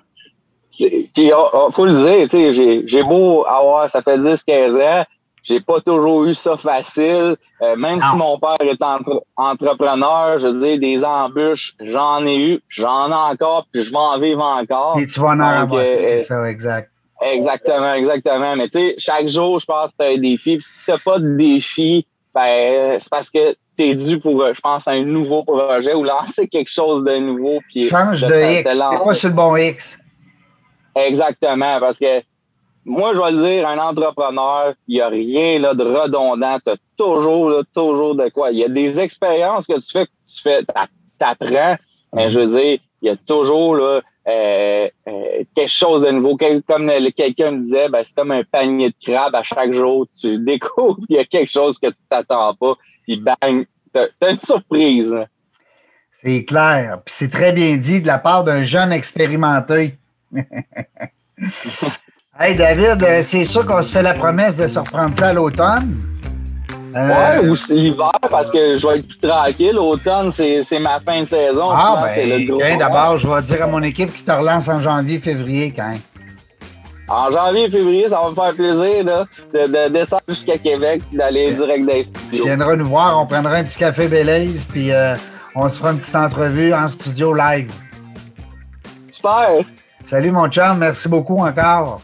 Il 0.80 1.34
faut 1.74 1.86
le 1.86 1.94
dire, 1.94 2.30
tu 2.30 2.54
sais, 2.54 2.86
j'ai 2.86 3.04
beau 3.04 3.46
avoir, 3.46 3.90
ça 3.90 4.02
fait 4.02 4.18
10, 4.18 4.42
15 4.44 4.76
ans, 4.76 5.04
j'ai 5.44 5.60
pas 5.60 5.82
toujours 5.82 6.26
eu 6.26 6.34
ça 6.34 6.56
facile. 6.58 7.36
Euh, 7.62 7.76
même 7.76 8.00
si 8.00 8.16
mon 8.16 8.40
père 8.40 8.58
est 8.62 8.82
entrepreneur, 9.36 10.40
je 10.40 10.48
veux 10.48 10.60
dire, 10.60 10.80
des 10.80 11.04
embûches, 11.04 11.74
j'en 11.80 12.26
ai 12.26 12.38
eu, 12.38 12.62
j'en 12.70 13.10
ai 13.10 13.14
encore, 13.14 13.68
puis 13.72 13.84
je 13.84 13.90
vais 13.90 13.98
en 13.98 14.20
vivre 14.20 14.44
encore. 14.44 15.00
Et 15.00 15.08
tu 15.08 15.20
vas 15.20 15.30
en 15.30 15.40
avoir, 15.40 15.82
euh, 15.82 15.86
c'est 15.86 16.24
ça, 16.24 16.50
exact. 16.50 16.91
Exactement, 17.22 17.94
exactement. 17.94 18.56
Mais 18.56 18.68
tu 18.68 18.80
sais, 18.80 18.96
chaque 18.98 19.28
jour, 19.28 19.60
je 19.60 19.66
pense 19.66 19.92
que 19.92 19.96
tu 20.00 20.06
as 20.06 20.10
un 20.10 20.18
défi. 20.18 20.60
si 20.60 20.68
tu 20.86 20.92
n'as 20.92 20.98
pas 20.98 21.20
de 21.20 21.36
défi, 21.36 22.06
ben, 22.34 22.98
c'est 22.98 23.10
parce 23.10 23.30
que 23.30 23.54
tu 23.78 23.84
es 23.90 23.96
dû 23.96 24.20
pour, 24.20 24.44
je 24.54 24.60
pense, 24.62 24.88
un 24.88 25.04
nouveau 25.04 25.44
projet 25.44 25.94
ou 25.94 26.04
lancer 26.04 26.48
quelque 26.48 26.70
chose 26.70 27.04
de 27.04 27.18
nouveau. 27.18 27.60
Puis 27.70 27.90
Change 27.90 28.22
de, 28.22 28.28
de 28.28 28.60
X. 28.62 28.70
C'est 28.72 29.04
pas 29.06 29.14
sur 29.14 29.30
le 29.30 29.36
bon 29.36 29.56
X. 29.56 29.98
Exactement, 30.96 31.80
parce 31.80 31.98
que 31.98 32.22
moi, 32.84 33.14
je 33.14 33.20
vais 33.20 33.32
le 33.32 33.44
dire, 33.44 33.68
un 33.68 33.78
entrepreneur, 33.78 34.74
il 34.88 34.96
n'y 34.96 35.02
a 35.02 35.08
rien 35.08 35.60
là, 35.60 35.74
de 35.74 35.84
redondant. 35.84 36.58
Tu 36.66 36.72
as 36.72 36.78
toujours, 36.98 37.50
là, 37.50 37.62
toujours 37.74 38.16
de 38.16 38.30
quoi. 38.30 38.52
Il 38.52 38.58
y 38.58 38.64
a 38.64 38.70
des 38.70 39.00
expériences 39.00 39.66
que 39.66 39.80
tu 39.80 39.92
fais, 39.92 40.06
que 40.06 40.12
tu 40.28 40.42
fais, 40.42 40.66
t'apprends, 41.20 41.78
mais 42.14 42.30
je 42.30 42.40
veux 42.40 42.48
dire, 42.48 42.80
il 43.02 43.08
y 43.08 43.10
a 43.10 43.16
toujours 43.16 43.76
là, 43.76 44.02
euh, 44.32 44.90
euh, 45.08 45.44
quelque 45.56 45.72
chose 45.72 46.02
de 46.04 46.12
nouveau. 46.12 46.38
Comme 46.38 46.62
quelqu'un 47.16 47.52
me 47.52 47.60
disait, 47.62 47.90
ben, 47.90 48.04
c'est 48.04 48.16
comme 48.16 48.32
un 48.32 48.44
panier 48.44 48.90
de 48.90 48.96
crabes. 49.06 49.36
À 49.36 49.44
chaque 49.44 49.74
jour, 49.74 50.08
tu 50.20 50.38
découvres 50.44 51.00
il 51.10 51.16
y 51.18 51.20
a 51.20 51.26
quelque 51.26 51.50
chose 51.50 51.78
que 51.78 51.88
tu 51.88 52.02
t'attends 52.10 52.56
pas. 52.56 52.76
Puis 53.04 53.18
bang, 53.18 53.66
t'as 53.94 54.08
as 54.22 54.30
une 54.30 54.40
surprise. 54.40 55.14
C'est 56.12 56.46
clair. 56.46 57.00
Puis 57.06 57.16
c'est 57.18 57.30
très 57.30 57.52
bien 57.52 57.78
dit 57.78 58.02
de 58.02 58.08
la 58.08 58.20
part 58.20 58.44
d'un 58.44 58.64
jeune 58.64 58.92
expérimenté. 58.92 59.98
hey 62.40 62.56
David, 62.56 63.04
euh, 63.04 63.22
c'est 63.24 63.46
sûr 63.46 63.66
qu'on 63.66 63.82
se 63.82 63.92
fait 63.92 64.04
la 64.04 64.14
promesse 64.14 64.56
de 64.56 64.68
se 64.68 64.80
reprendre 64.80 65.16
ça 65.18 65.30
à 65.30 65.34
l'automne. 65.34 65.98
Euh, 66.96 67.40
ouais, 67.42 67.50
ou 67.50 67.56
l'hiver, 67.70 68.12
parce 68.30 68.50
que 68.50 68.78
je 68.78 68.86
vais 68.86 68.98
être 68.98 69.08
plus 69.08 69.18
tranquille. 69.20 69.74
L'automne, 69.74 70.32
c'est 70.36 70.80
ma 70.80 71.00
fin 71.00 71.22
de 71.22 71.28
saison. 71.28 71.70
Ah, 71.72 72.06
ben, 72.16 72.78
d'abord, 72.78 73.18
je 73.18 73.28
vais 73.28 73.42
dire 73.44 73.64
à 73.64 73.68
mon 73.68 73.82
équipe 73.82 74.14
qui 74.14 74.24
te 74.24 74.32
relance 74.32 74.68
en 74.68 74.78
janvier, 74.78 75.20
février, 75.20 75.74
quand 75.76 75.90
même. 75.90 76.00
En 77.08 77.30
janvier, 77.30 77.70
février, 77.70 78.08
ça 78.10 78.22
va 78.22 78.30
me 78.30 78.36
faire 78.36 78.54
plaisir 78.56 79.04
là, 79.04 79.26
de, 79.54 79.90
descendre 79.90 80.22
jusqu'à 80.30 80.58
Québec 80.58 81.02
d'aller 81.12 81.52
direct 81.54 81.86
dans 81.86 81.94
les 81.94 82.04
studios. 82.04 82.44
Tu 82.44 82.44
viendras 82.44 82.76
nous 82.78 82.86
voir, 82.86 83.20
on 83.20 83.26
prendra 83.26 83.56
un 83.56 83.64
petit 83.66 83.78
café 83.78 84.08
Belize, 84.08 84.66
puis 84.70 84.92
euh, 84.92 85.14
on 85.56 85.68
se 85.68 85.78
fera 85.78 85.92
une 85.92 86.00
petite 86.00 86.16
entrevue 86.16 86.74
en 86.74 86.88
studio 86.88 87.34
live. 87.34 87.72
Super! 89.12 89.66
Salut 90.10 90.32
mon 90.32 90.48
chum, 90.48 90.78
merci 90.78 91.10
beaucoup 91.10 91.38
encore. 91.40 92.02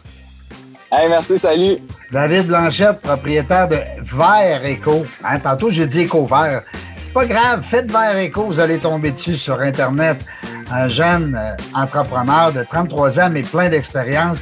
Hey, 0.90 1.06
merci, 1.06 1.38
salut. 1.38 1.78
David 2.10 2.46
Blanchette, 2.46 3.02
propriétaire 3.02 3.68
de 3.68 3.76
Vert 4.16 4.62
Eco. 4.64 5.04
Hein, 5.22 5.38
tantôt, 5.38 5.70
j'ai 5.70 5.86
dit 5.86 6.04
Eco 6.04 6.26
Vert. 6.26 6.62
C'est 6.96 7.12
pas 7.12 7.26
grave, 7.26 7.62
faites 7.68 7.92
Vert 7.92 8.16
Eco, 8.16 8.44
vous 8.44 8.58
allez 8.58 8.78
tomber 8.78 9.10
dessus 9.10 9.36
sur 9.36 9.60
Internet. 9.60 10.24
Un 10.72 10.88
jeune 10.88 11.38
euh, 11.38 11.54
entrepreneur 11.74 12.52
de 12.52 12.62
33 12.62 13.20
ans, 13.20 13.28
mais 13.30 13.42
plein 13.42 13.68
d'expérience 13.68 14.38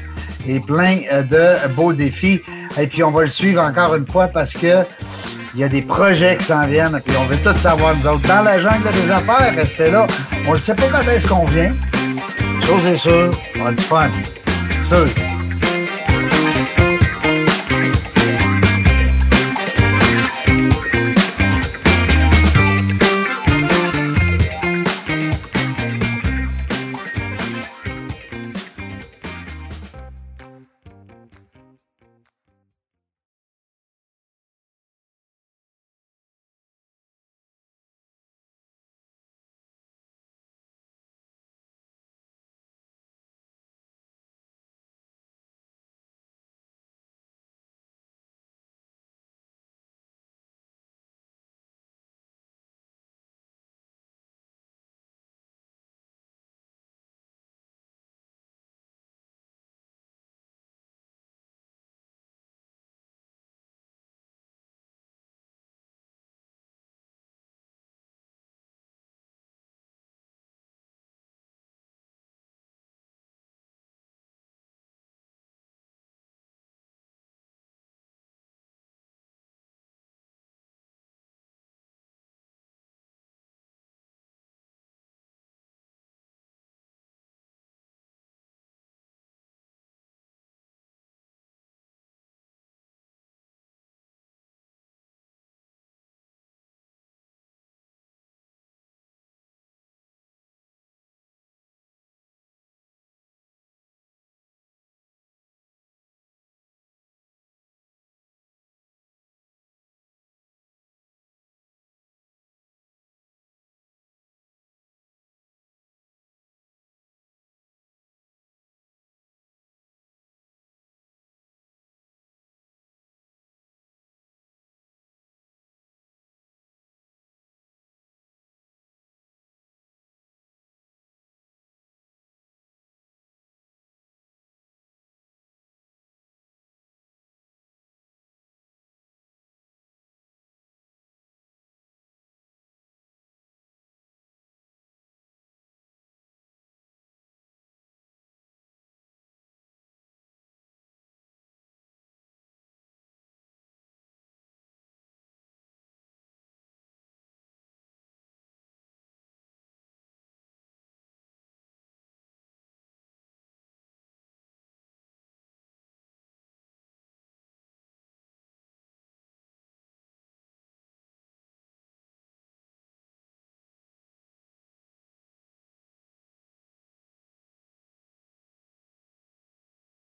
et 0.47 0.61
plein 0.61 1.01
euh, 1.13 1.23
de 1.25 1.69
beaux 1.75 1.93
défis. 1.93 2.41
Et 2.81 2.87
puis, 2.87 3.03
on 3.03 3.11
va 3.11 3.23
le 3.23 3.29
suivre 3.29 3.65
encore 3.65 3.97
une 3.97 4.07
fois 4.07 4.29
parce 4.29 4.53
que 4.53 4.85
il 5.55 5.61
y 5.61 5.65
a 5.65 5.69
des 5.69 5.83
projets 5.83 6.37
qui 6.37 6.45
s'en 6.45 6.67
viennent, 6.67 6.95
et 6.97 7.01
puis 7.01 7.17
on 7.17 7.25
veut 7.25 7.39
tout 7.43 7.59
savoir, 7.59 7.97
nous 7.97 8.07
autres. 8.07 8.29
Dans 8.29 8.43
la 8.43 8.61
jungle 8.61 8.93
des 8.93 9.11
affaires, 9.11 9.53
restez 9.57 9.91
là. 9.91 10.07
On 10.47 10.53
ne 10.53 10.59
sait 10.59 10.75
pas 10.75 10.89
quand 10.93 11.11
est-ce 11.11 11.27
qu'on 11.27 11.45
vient. 11.47 11.73
Chose 12.61 12.87
est 12.87 12.99
sûre, 12.99 13.31
on 13.59 13.67
a 13.67 13.73
du 13.73 13.83
fun. 13.83 14.11
Sûr. 14.87 15.26